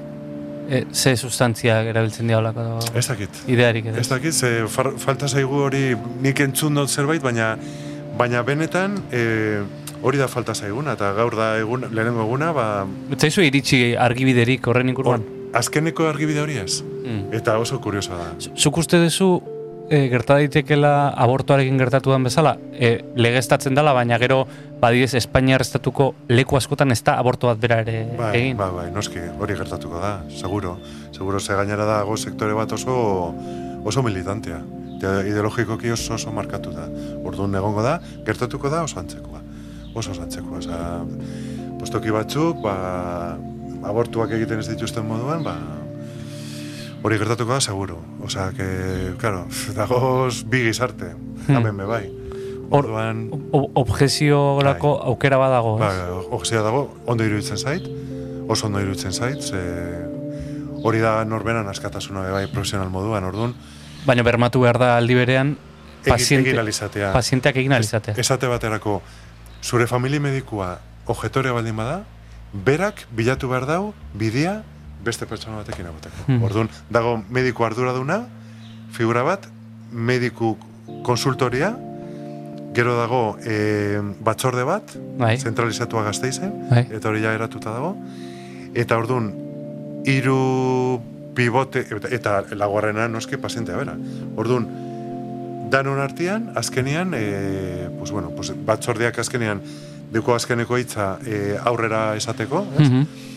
[0.68, 3.30] e, ze sustantzia erabiltzen diabolako ez dakit.
[3.48, 3.98] idearik edo?
[4.02, 7.54] Ez dakit, ze far, falta zaigu hori nik entzun dut zerbait, baina
[8.18, 9.62] baina benetan e,
[10.02, 12.86] hori da falta zaiguna, eta gaur da egun, lehenengo eguna, ba,
[13.18, 15.22] Zaizu iritsi argibiderik horren inguruan?
[15.24, 16.84] hor, azkeneko argibide hori ez.
[17.04, 17.34] Mm.
[17.36, 18.30] Eta oso kuriosa da.
[18.56, 19.42] Zuk uste duzu
[19.90, 24.46] e, gerta daitekela abortuarekin gertatu den bezala, e, legeztatzen dela, baina gero
[24.82, 28.58] badiez Espainiar estatuko leku askotan ez da abortu bat bera ere Bai, egin.
[28.58, 30.78] bai, bai, noski, hori gertatuko da, seguro.
[31.12, 33.34] Seguro ze gainera dago sektore bat oso
[33.84, 34.62] oso militantea.
[35.04, 36.88] Ideologikoki oso oso markatuta.
[37.28, 39.42] Orduan egongo da, gertatuko da oso antzekoa.
[39.94, 40.58] Oso oso antzekoa.
[40.64, 40.78] Osa,
[41.80, 43.36] postoki batzuk, ba,
[43.84, 45.58] abortuak egiten ez dituzten moduan, ba,
[47.04, 47.98] hori gertatuko da, seguro.
[48.24, 49.46] Osa, que, claro,
[49.76, 51.14] dagoz bi gizarte,
[51.48, 51.58] Hmm.
[51.58, 52.06] hemen be bai.
[52.70, 56.26] Hor- Orduan, O- Objeziorako aukera badago, Ba, ez?
[56.32, 57.84] oxia dago, ondo iruditzen zait,
[58.48, 59.60] oso ondo iruditzen zait, ze
[60.84, 63.54] hori da norberan askatasuna bai profesional moduan, orduan,
[64.06, 65.58] Baina bermatu behar da aldi berean
[66.08, 67.14] paziente, egin alizatea.
[67.14, 68.16] pazienteak egin alizatea.
[68.18, 69.02] Esate baterako,
[69.62, 72.04] zure familia medikua objetorea baldin bada,
[72.54, 74.64] berak bilatu behar dau bidea
[75.04, 76.26] beste pertsona batekin egoteko.
[76.28, 76.44] Hmm.
[76.48, 78.24] Orduan, dago mediku arduraduna,
[78.96, 79.48] figura bat,
[79.92, 80.56] mediku
[81.06, 81.74] konsultoria,
[82.74, 86.88] gero dago e, batzorde bat, Bai, zentralizatua gazteizen, bai.
[86.90, 87.94] eta hori ja eratuta dago.
[88.74, 89.30] Eta orduan,
[90.10, 91.02] hiru
[91.38, 93.94] pivote, eta, eta laguarrena noski pazientea bera.
[94.38, 94.66] Orduan,
[95.74, 99.62] danon artean, azkenean, e, pues bueno, pues batzordeak azkenean,
[100.14, 102.90] deko azkeneko hitza e, aurrera esateko, ez?
[102.90, 103.32] Mhm.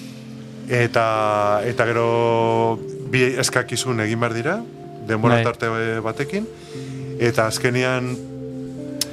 [0.69, 2.79] Eta, eta gero
[3.11, 4.57] bi eskakizun egin behar dira,
[5.07, 5.45] denbora Bai.
[5.45, 5.69] tarte
[6.03, 6.47] batekin,
[7.23, 8.17] eta azkenean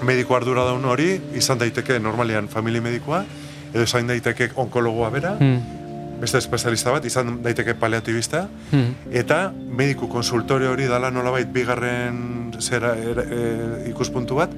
[0.03, 3.23] mediku ardura daun hori, izan daiteke normalean familia medikoa,
[3.73, 6.19] edo izan daiteke onkologoa bera, Mm.
[6.19, 8.95] beste espezialista bat, izan daiteke paliatibista, Mm.
[9.11, 14.49] eta mediku konsultore hori dala nolabait bigarren zera er, e, ikuspuntu bat,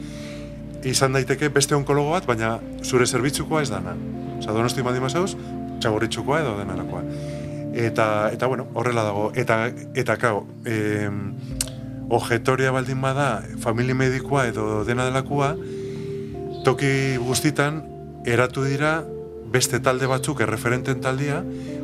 [0.84, 3.96] izan daiteke beste onkologo bat, baina zure zerbitzukoa ez dana.
[4.39, 5.36] Osa, donosti baldin mazauz,
[5.86, 7.03] txagorritxukoa edo denarakoa.
[7.75, 9.31] Eta, eta bueno, horrela dago.
[9.36, 11.09] Eta, eta kao, eh,
[12.09, 15.53] objetoria baldin bada, familia medikoa edo dena delakoa,
[16.65, 17.83] toki guztitan,
[18.25, 19.03] eratu dira
[19.51, 21.41] beste talde batzuk, erreferenten taldia,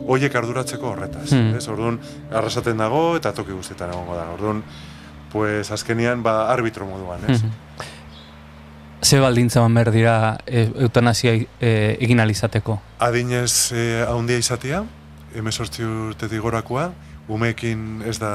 [0.09, 1.27] hoiek arduratzeko horretaz.
[1.29, 1.53] Hmm.
[1.59, 1.99] Ez, orduan,
[2.31, 4.25] arrasaten dago eta toki guztietan egongo da.
[4.33, 4.63] Orduan,
[5.31, 7.41] pues, azkenian, ba, arbitro moduan, ez?
[7.41, 7.89] Mhm.
[9.11, 12.77] Ze baldintza man behar dira e, eutanasia e, egin alizateko?
[13.03, 14.77] Adinez eh, haundia izatea,
[15.35, 16.85] emezortzi urtetik gorakoa,
[17.27, 18.29] umeekin ez da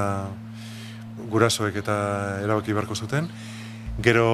[1.33, 1.95] gurasoek eta
[2.43, 3.31] erabaki beharko zuten.
[4.05, 4.27] Gero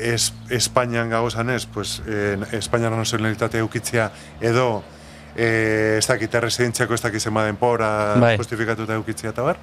[0.00, 4.06] es, Espainian gagozan ez, pues, eh, Espainian nazionalitatea eukitzia
[4.40, 4.80] edo
[5.36, 8.38] eh, ez dakit erresidentziako ez dakit zenba denpora Bai.
[8.40, 9.60] justifikatuta eukitzia eta bar.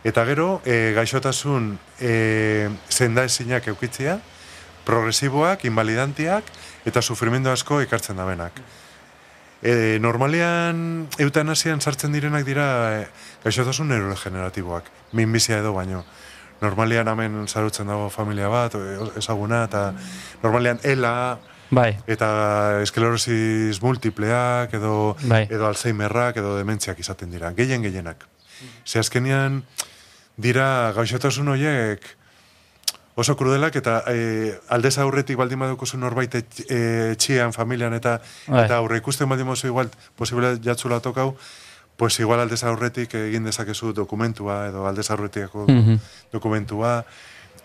[0.00, 4.16] Eta gero, eh, gaixotasun eh, zenda ezinak eukitzia,
[4.86, 6.48] progresiboak, invalidantiak
[6.86, 8.60] eta sufrimendu asko ekartzen dabenak.
[9.62, 12.68] E, normalean eutanasian sartzen direnak dira
[13.00, 13.02] e,
[13.44, 16.04] gaixotasun neurodegeneratiboak, minbizia edo baino.
[16.60, 19.92] normalian hemen zarutzen dago familia bat, e, ezaguna, eta
[20.42, 21.38] normalian ela,
[21.70, 25.48] Bai, eta esklerosis multipleak, edo, Bai.
[25.50, 27.50] edo Alzheimerrak, edo dementziak izaten dira.
[27.58, 28.22] Gehien gehienak.
[28.86, 29.64] Ze azkenean
[30.38, 32.06] dira gaixotasun horiek
[33.16, 36.80] oso krudelak eta e, aldez aurretik baldin badukozu norbait et- e,
[37.16, 38.64] etxean, familian eta Bai.
[38.66, 41.34] eta aurre ikusten baldin baduzu igual posible jatzula tokau,
[41.96, 45.96] pues igual aldez aurretik egin dezakezu dokumentua edo aldez aurretikako Mhm.
[46.32, 47.04] dokumentua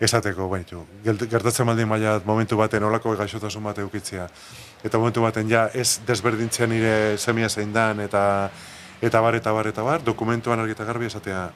[0.00, 4.26] esateko, baitu, gertatzen baldin maila momentu baten olako gaixotasun bat eukitzia.
[4.82, 8.50] Eta momentu baten ja ez desberdintzen nire semia zein dan eta
[9.02, 11.50] eta bar eta bar eta bar, dokumentuan argi eta garbi esatea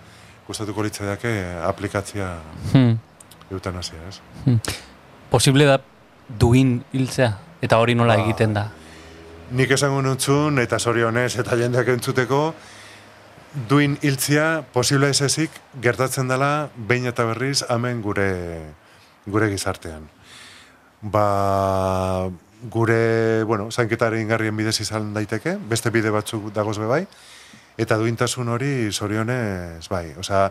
[0.46, 1.32] gustatuko litzaiake
[1.64, 2.36] aplikatzia
[2.74, 2.98] hmm.
[3.50, 4.20] Eutanasia, ez?
[5.30, 5.80] posible da
[6.28, 8.24] duin hiltzea, eta hori nola Ba.
[8.24, 8.70] egiten da.
[9.50, 12.54] Nik esango nutzun, eta zorionez, eta jendeak entzuteko,
[13.68, 15.50] duin hiltzia, posible ez ezik,
[15.82, 18.30] gertatzen dela, behin eta berriz, hemen gure,
[19.26, 20.08] gure gizartean.
[21.00, 22.28] Ba,
[22.70, 27.06] gure, bueno, zainketaren ingarrien bidez izan daiteke, beste bide batzuk dagoz bai,
[27.78, 30.10] eta duintasun hori zorionez, bai.
[30.18, 30.50] Osea,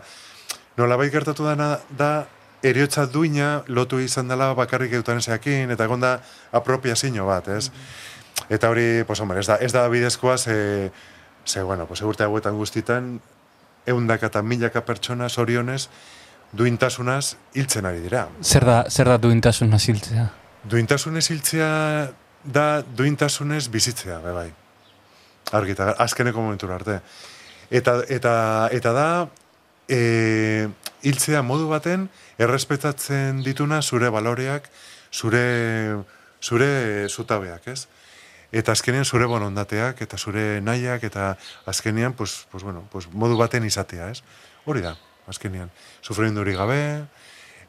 [0.76, 2.26] nolabait gertatu dana da,
[2.66, 6.16] eriotza duina lotu izan dela bakarrik eutanaseakin, eta egon da
[6.52, 7.70] apropiazio bat, ez?
[8.52, 10.90] Eta hori, pues hombre, ez da, ez da bidezkoa, ze,
[11.46, 13.20] ze bueno, pues urte hauetan guztitan,
[13.86, 15.88] eundaka eta milaka pertsona zorionez,
[16.52, 18.26] duintasunaz hiltzen ari dira.
[18.42, 20.28] Zer da, zer da duintasuna hiltzea?
[20.66, 21.70] Duintasunez hiltzea
[22.44, 24.48] da duintasunez bizitzea, be bai.
[25.54, 27.00] Argi eta gar- azkeneko momentura arte.
[27.70, 28.34] Eta, eta,
[28.74, 29.08] eta da,
[29.88, 30.68] e,
[31.02, 32.08] hiltzea modu baten,
[32.38, 34.68] errespetatzen dituna zure baloreak,
[35.12, 36.02] zure,
[36.42, 37.86] zure zutabeak, ez?
[38.52, 43.64] Eta azkenean zure bonondateak, eta zure nahiak, eta azkenean, pues, pues, bueno, pues, modu baten
[43.64, 44.22] izatea, ez?
[44.64, 44.94] Hori da,
[45.26, 45.70] azkenean.
[46.02, 47.06] Sufrimendurik gabe,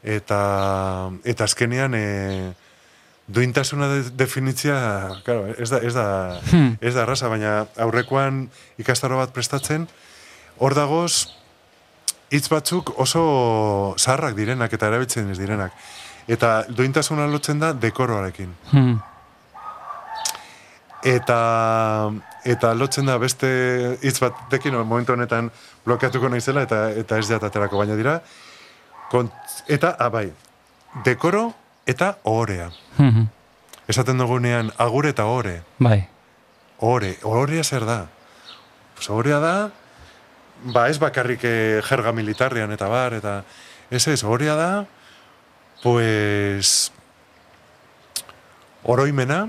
[0.02, 2.54] eta, eta azkenean, e,
[3.28, 4.76] duintasuna de, definitzia,
[5.24, 6.06] claro, ez da, ez da,
[6.52, 6.78] Hmm.
[6.80, 8.48] ez da erraza, baina aurrekoan
[8.78, 9.88] ikastaro bat prestatzen,
[10.58, 11.34] hor dagoz,
[12.30, 15.72] hitz batzuk oso zaharrak direnak eta erabiltzen ez direnak.
[16.28, 18.50] Eta duintasuna lotzen da dekoroarekin.
[18.72, 18.98] Hmm.
[21.04, 21.38] Eta
[22.44, 23.48] eta lotzen da beste
[24.02, 25.50] hitz batekin momentu honetan
[25.86, 28.20] blokeatuko naizela eta eta ez da aterako baina dira
[29.10, 29.32] kont,
[29.68, 30.28] eta ah, bai
[31.04, 31.52] dekoro
[31.86, 32.70] eta ohorea.
[32.98, 33.28] Mhm.
[33.88, 35.62] Esaten dugunean agur eta ohore.
[35.78, 36.06] Bai.
[36.78, 38.06] Ohore, ohorea zer da?
[38.94, 39.70] Pues ohorea da
[40.62, 43.42] ba ez bakarrik eh, jerga militarrean eta bar eta
[43.90, 44.86] ez ez ohorea da
[45.82, 46.90] pues
[48.82, 49.46] oroimena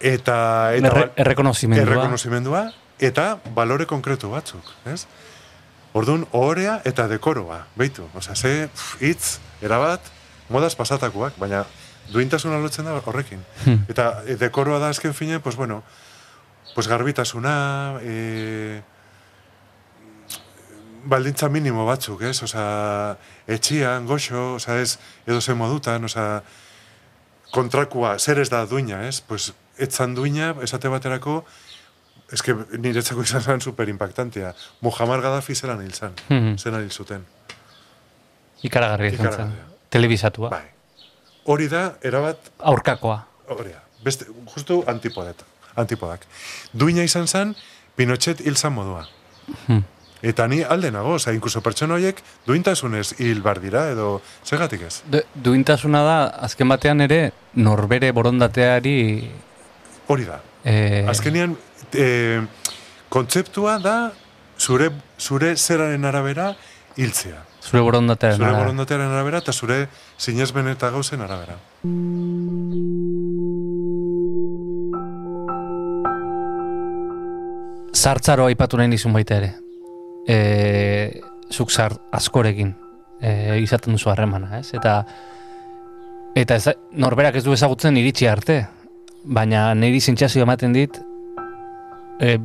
[0.00, 1.86] eta eta Erre, errekonozimendua.
[1.86, 2.66] errekonozimendua
[2.98, 5.04] eta balore konkretu batzuk, ez?
[5.96, 8.04] Orduan, ohorea eta dekoroa, beitu.
[8.16, 8.68] Osea, ze
[9.00, 10.00] hitz, erabat,
[10.52, 11.64] modaz pasatakoak, baina
[12.12, 13.40] duintasuna lotzen da horrekin.
[13.64, 13.86] Hmm.
[13.88, 15.82] Eta e, dekoroa da azken fine, pues bueno,
[16.76, 18.82] pues garbitasuna, e,
[21.08, 22.42] baldintza minimo batzuk, ez?
[22.42, 23.16] Osea,
[23.48, 26.42] etxian, goxo, osea, ez, edo ze modutan, osea,
[27.54, 29.20] kontrakua, zer ez da duina, ez?
[29.22, 31.44] Pues, etzan duina, esate baterako,
[32.34, 34.52] eske niretzako izan zen super impactantea.
[34.82, 36.56] Muhammad Gaddafi zelan hil zen, Mhm.
[36.58, 37.24] zelan hil zuten.
[38.66, 39.54] Ikaragarria izan zen.
[39.88, 40.50] Telebisatua.
[40.50, 40.64] Bai.
[41.44, 43.20] Hori da, erabat, Aurkakoa.
[43.48, 45.44] hori da, beste, justu antipodet,
[45.76, 46.26] antipodak.
[46.72, 47.54] Duina izan zen,
[47.96, 49.06] Pinochet hil zan modua.
[49.66, 49.84] Hmm.
[50.26, 55.02] Eta ni alde nago, oza, inkluso pertsona horiek duintasunez hil bar dira, edo segatik ez.
[55.12, 56.16] Du, duintasuna da,
[56.48, 58.96] azken batean ere, norbere borondateari...
[60.08, 60.40] Hori da.
[60.64, 61.56] Eh, Azkenean,
[61.94, 62.40] e,
[63.12, 63.96] kontzeptua da
[64.58, 66.54] zure, zure zeraren arabera
[66.96, 67.44] hiltzea.
[67.66, 68.64] Zure borondatearen Zure arabera.
[68.64, 69.86] borondatearen arabera eta zure
[70.18, 71.58] sinesmen eta gauzen arabera.
[77.96, 79.54] Zartzaro aipatu nahi nizun baita ere.
[80.28, 80.36] E,
[81.52, 82.74] zuk zar askorekin
[83.20, 84.74] e, izaten duzu harremana, ez?
[84.76, 84.98] Eta
[86.36, 88.58] eta ez, norberak ez du ezagutzen iritsi arte,
[89.24, 90.98] baina niri sentsazio ematen dit
[92.20, 92.36] e,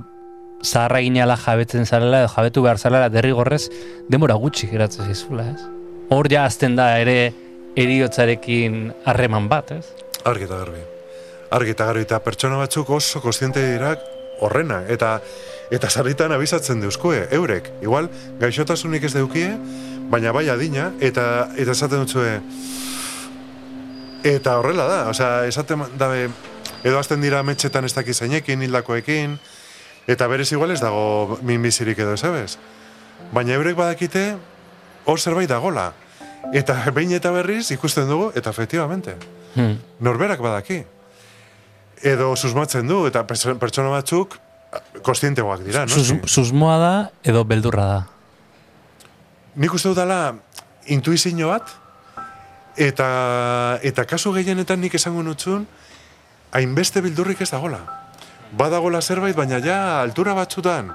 [0.63, 3.65] zaharra ginala jabetzen zarela, edo jabetu behar zarela derrigorrez
[4.09, 5.67] denbora gutxi geratzen zizula, ez?
[6.11, 7.33] Hor ja azten da ere
[7.79, 8.79] eriotzarekin
[9.09, 9.85] harreman bat, ez?
[10.23, 10.87] Argi eta garbi.
[11.51, 13.95] Argi eta garbi eta pertsona batzuk oso kostiente dira
[14.41, 14.81] horrena.
[14.89, 15.19] Eta
[15.71, 17.69] eta sarritan abizatzen deuzkue, eurek.
[17.81, 18.09] Igual,
[18.41, 19.53] gaixotasunik ez deukie,
[20.11, 22.41] baina bai adina, eta, eta esaten dutzue,
[24.27, 26.27] eta horrela da, osea, esaten dabe,
[26.83, 29.37] edo azten dira metxetan ez dakiz zeinekin, hildakoekin,
[30.11, 32.57] eta berez igual ez dago minbizirik edo, sabes?
[33.31, 34.35] Baina eurek badakite,
[35.05, 35.93] hor zerbait dagola.
[36.53, 39.15] Eta behin eta berriz ikusten dugu, eta efectivamente,
[39.55, 39.79] Hmm.
[39.99, 40.85] norberak badaki.
[42.01, 44.37] Edo susmatzen du, eta pertsona batzuk
[45.05, 45.93] kostientegoak dira, no?
[45.93, 46.93] Sus, susmoa da
[47.27, 47.99] edo beldurra da.
[49.59, 50.35] Nik uste dudala
[50.87, 51.73] intuizio bat,
[52.79, 53.07] eta,
[53.83, 55.67] eta kasu gehienetan nik esango nutzun,
[56.55, 57.81] hainbeste bildurrik ez dagola.
[58.57, 60.91] Badagola zerbait, baina ja altura batzutan,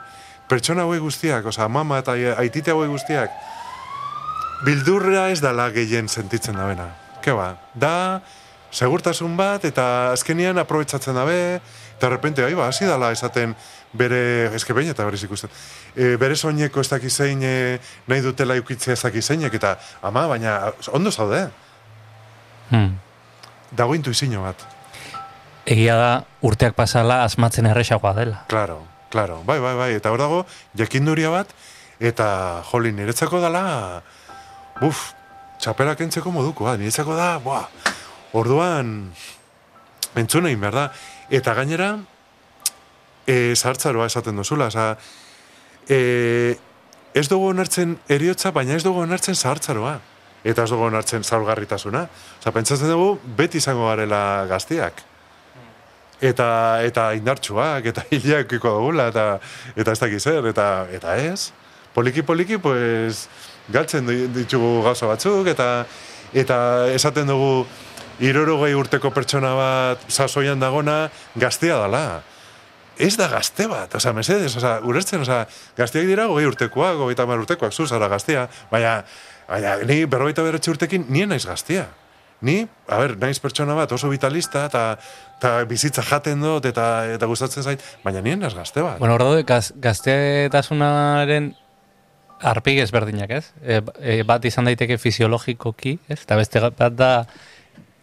[0.49, 3.33] pertsona hauek guztiak, oza, mama eta aitite hauek guztiak,
[4.65, 6.91] bildurra ez dala gehien sentitzen dabena.
[7.25, 8.21] Ke ba, da,
[8.71, 11.61] segurtasun bat, eta azkenian aprobetsatzen dabe,
[11.97, 13.55] eta repente, ai ba, hasi dala esaten
[13.97, 15.51] bere, eske behin eta berriz ikusten,
[15.97, 20.27] e, bere soineko ez dakiz zein e, nahi dutela eukitzea ez dakiz zeinek, eta ama,
[20.29, 21.49] baina ondo zaude,
[22.67, 22.99] Hmm.
[23.71, 24.59] dago intuizio bat.
[25.67, 28.45] Egia da urteak pasala asmatzen erresagoa dela.
[28.49, 31.47] Claro, claro, bai, bai, bai, eta hor dago, jakinduria bat,
[32.01, 34.03] eta joli, niretzako dala,
[34.81, 35.13] buf,
[35.63, 37.69] txapelak entzeko moduko, niretzako da, boa,
[38.33, 39.13] orduan,
[40.17, 40.85] entzun egin behar da,
[41.31, 41.91] eta gainera,
[43.27, 44.97] e, zartzaroa esaten duzula, oza,
[45.89, 46.57] e,
[47.15, 49.99] ez dugu onartzen eriotza, baina ez dugu onartzen zahartzaroa.
[50.47, 52.05] Eta ez dugu onartzen zaurgarritasuna.
[52.39, 55.03] Oza, pentsatzen dugu, beti izango garela gaztiak
[56.21, 59.39] eta eta indartsuak eta hilakiko dugula eta
[59.77, 61.53] eta ez dakiz zer eta eta ez
[61.95, 63.29] poliki poliki pues
[63.69, 65.87] galtzen di- ditugu gauza batzuk eta
[66.33, 67.67] eta esaten dugu
[68.21, 71.07] irorogei urteko pertsona bat sasoian dagona
[71.37, 72.07] gaztea dala.
[72.97, 75.43] Ez da gazte bat, osea, mesedes, osea, ulertzen, osea,
[75.77, 79.03] gazteak dira goi urtekoak, gogeita hamar urtekoak, zu zara gaztea, baina,
[79.51, 81.85] baina, ni berrogeita beratxe urtekin nien naiz gaztea.
[82.41, 84.87] Ni, a ber, naiz pertsona bat oso vitalista, eta,
[85.37, 88.99] eta bizitza jaten dut, eta, eta gustatzen zait, baina nien naiz gazte bat.
[89.01, 91.53] Bueno, hor daude, gaz, gaztetasunaren
[92.41, 93.53] arpik ezberdinak, ez?
[93.61, 96.21] E, e, bat izan daiteke fisiologikoki, ez?
[96.23, 97.11] Eta beste bat da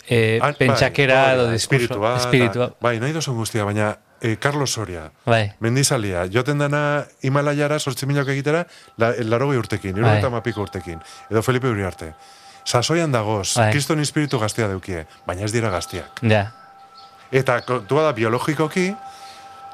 [0.08, 1.84] e, Ah, bai, pentsakera da, edo diskurso.
[2.18, 2.74] espiritua, eta-.
[2.82, 5.54] Bai, nahi dozun guztia, baina eh, Carlos Soria, Bai.
[5.60, 8.66] mendizalia, joten dana Himalaiara sortzi milok egitera,
[8.98, 10.18] la, larogei urtekin, Bai.
[10.18, 11.00] iruro mapiko urtekin,
[11.30, 12.14] edo Felipe Uriarte.
[12.66, 13.72] Sasoian dagoz, Bai.
[13.72, 16.22] kriston espiritu gaztea deukie, baina ez dira gaztiak.
[16.22, 16.52] Ja.
[17.32, 18.94] Eta kontua da biologikoki,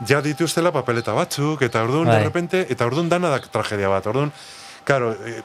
[0.07, 2.17] ja dituztela papeleta batzuk, eta orduan, Bai.
[2.17, 4.31] de repente, eta orduan dana da tragedia bat, orduan,
[4.83, 5.43] karo, e,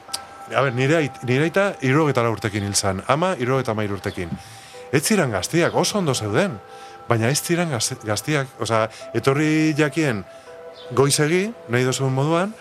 [0.55, 4.29] a ber, nire, nire aita irurogetara urtekin hil zan, ama irurogeta mair urtekin.
[4.95, 6.55] Ez ziren gaztiak, oso ondo zeuden,
[7.09, 8.85] baina ez ziren gaz- gaztiak, osea,
[9.17, 10.23] etorri jakien
[10.95, 12.53] goizegi, nahi dozun moduan,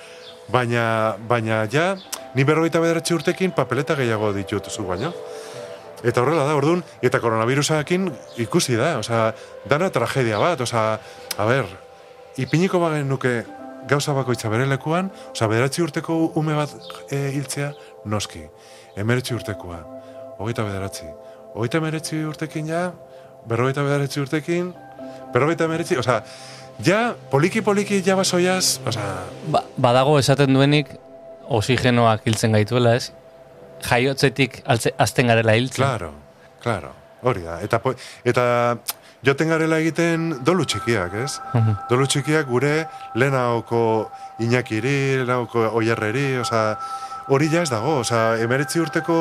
[0.50, 1.94] baina, baina ja,
[2.34, 5.12] ni berrogeita bederatzi urtekin papeleta gehiago ditut zu baino.
[6.04, 8.10] Eta horrela da, orduan, eta koronavirusakin
[8.42, 9.30] ikusi da, osea,
[9.70, 10.98] dana tragedia bat, osea,
[11.38, 11.70] a ber,
[12.36, 13.44] ipiniko bagen nuke
[13.88, 16.74] gauza bakoitza bere lekuan, osea, bederatzi urteko ume bat
[17.10, 17.70] e, hiltzea,
[18.04, 18.42] noski.
[19.00, 19.78] Emeretzi urtekoa,
[20.38, 21.08] hogeita bederatzi.
[21.54, 22.88] Hogeita emeretzi urtekin ja,
[23.48, 24.72] berrogeita bederatzi urtekin,
[25.34, 26.16] berrogeita emeretzi, osea,
[26.86, 26.98] ja,
[27.30, 29.12] poliki-poliki ja basoiaz, osea,
[29.54, 30.90] Ba, badago esaten duenik
[31.54, 33.12] oxigenoak hiltzen gaituela, ez?
[33.84, 35.82] Jaiotzetik altze, azten garela hiltzen.
[35.84, 36.10] Claro,
[36.64, 36.90] claro,
[37.22, 37.60] hori da.
[37.62, 37.94] Eta, po-
[38.24, 38.44] eta
[39.24, 41.38] joten garela egiten dolu txikiak, ez?
[41.52, 41.78] Mhm.
[41.90, 42.74] Dolu txikiak gure
[43.14, 44.10] lehenaoko
[44.42, 46.78] Iñakiri, lehenaoko Oierreri, osea,
[47.28, 49.14] hori ja ez dago, osea, emeretzi urteko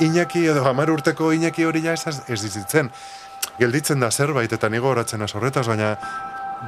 [0.00, 2.90] Iñaki edo hamar urteko Iñaki hori ja ez, ez dizitzen.
[3.58, 5.96] Gelditzen da zerbait eta nigo horatzen horretaz, baina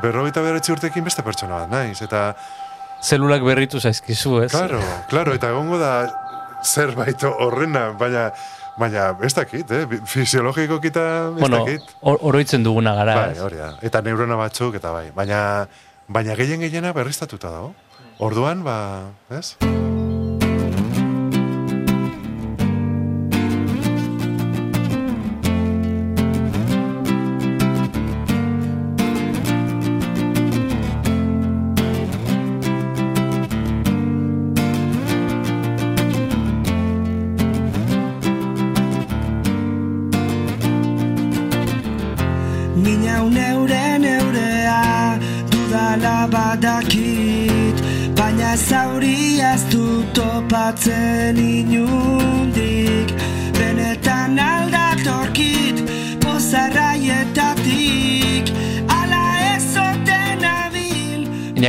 [0.02, 2.34] berrogeita beratzi urtekin beste pertsona bat naiz, eta
[3.04, 4.50] Zelulak berritu zaizkizu, ez?
[4.52, 6.08] Claro, claro, eta egongo da
[6.64, 8.30] zerbait horrena, baina
[8.78, 9.84] baina ez dakit, eh?
[10.06, 11.82] Fisiologikoki eta ez Bueno, dakit.
[12.00, 13.74] or- oroitzen duguna gara, Bai, hori da.
[13.82, 15.68] Eta neurona batzuk eta bai, baina
[16.08, 17.74] baina gehien gehiena berriztatuta dago.
[18.18, 19.56] Orduan, ba, ez?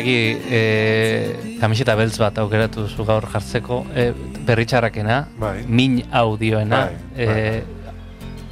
[0.05, 4.13] Iñaki, e, kamiseta beltz bat aukeratu zu gaur jartzeko, e,
[4.45, 5.65] berritxarrakena, Bai.
[5.67, 7.63] min audioena, Bai, e, bai.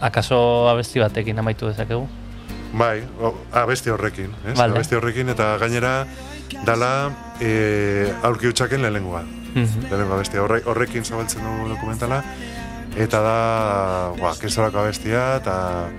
[0.01, 2.07] akaso abesti batekin amaitu dezakegu?
[2.73, 4.57] Bai, o, abesti horrekin, ez?
[4.57, 4.73] Vale.
[4.73, 6.07] Abesti horrekin eta gainera
[6.65, 9.21] dala e, aurki utxaken lehenengoa.
[9.53, 9.85] Mhm.
[9.91, 12.23] lehenengo abestia horre, horrekin zabaltzen dugu dokumentala,
[12.97, 15.89] eta da, ba, kestorako abestia, eta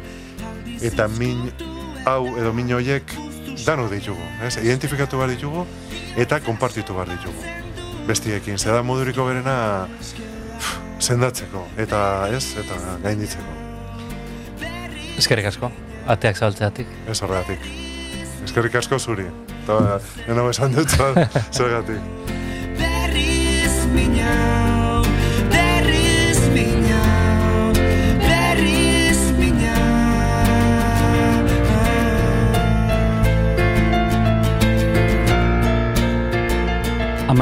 [0.82, 1.52] eta min
[2.04, 3.14] hau edo min hoiek
[3.62, 4.56] danu ditugu, ez?
[4.62, 5.66] Identifikatu behar ditugu,
[6.20, 7.54] eta konpartitu behar ditugu.
[8.08, 12.02] Bestiekin, zeda moduriko berena pff, sendatzeko, eta
[12.34, 13.60] ez, eta gainditzeko.
[15.18, 15.70] Eskerrik asko,
[16.10, 16.90] ateak zabaltzeatik.
[17.08, 17.72] Ez horregatik.
[18.44, 19.28] Eskerrik asko zuri.
[19.62, 20.92] Eta, nena esan dut
[21.56, 22.28] zergatik.
[22.76, 24.63] Berriz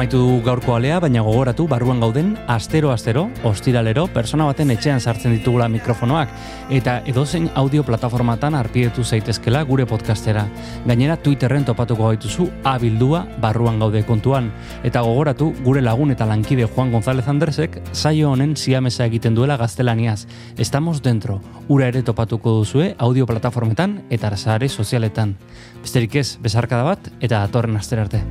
[0.03, 5.69] Amaitu dugu gaurko alea, baina gogoratu barruan gauden astero-astero, ostiralero, persona baten etxean sartzen ditugula
[5.71, 6.33] mikrofonoak,
[6.75, 10.43] eta edozein audio plataformatan arpidetu zaitezkela gure podcastera.
[10.83, 14.51] Gainera Twitterren topatuko gaituzu abildua barruan gaude kontuan.
[14.83, 20.25] Eta gogoratu gure lagun eta lankide Juan González Andresek saio honen siamesa egiten duela gaztelaniaz.
[20.57, 21.39] Estamos dentro,
[21.69, 25.37] ura ere topatuko duzue audio plataformetan eta sare sozialetan.
[25.83, 28.21] Besterik ez, besarkada bat eta datorren astera arte.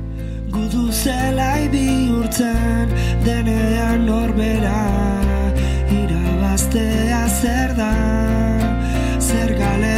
[0.53, 2.93] Gudu zelai bihurtzen
[3.25, 4.81] denean norbera
[5.93, 7.91] Irabaztea zer da,
[9.21, 9.92] zer galera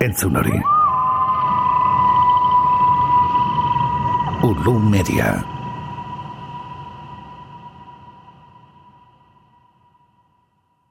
[0.00, 0.56] entzun hori.
[4.42, 5.57] Ulu Media.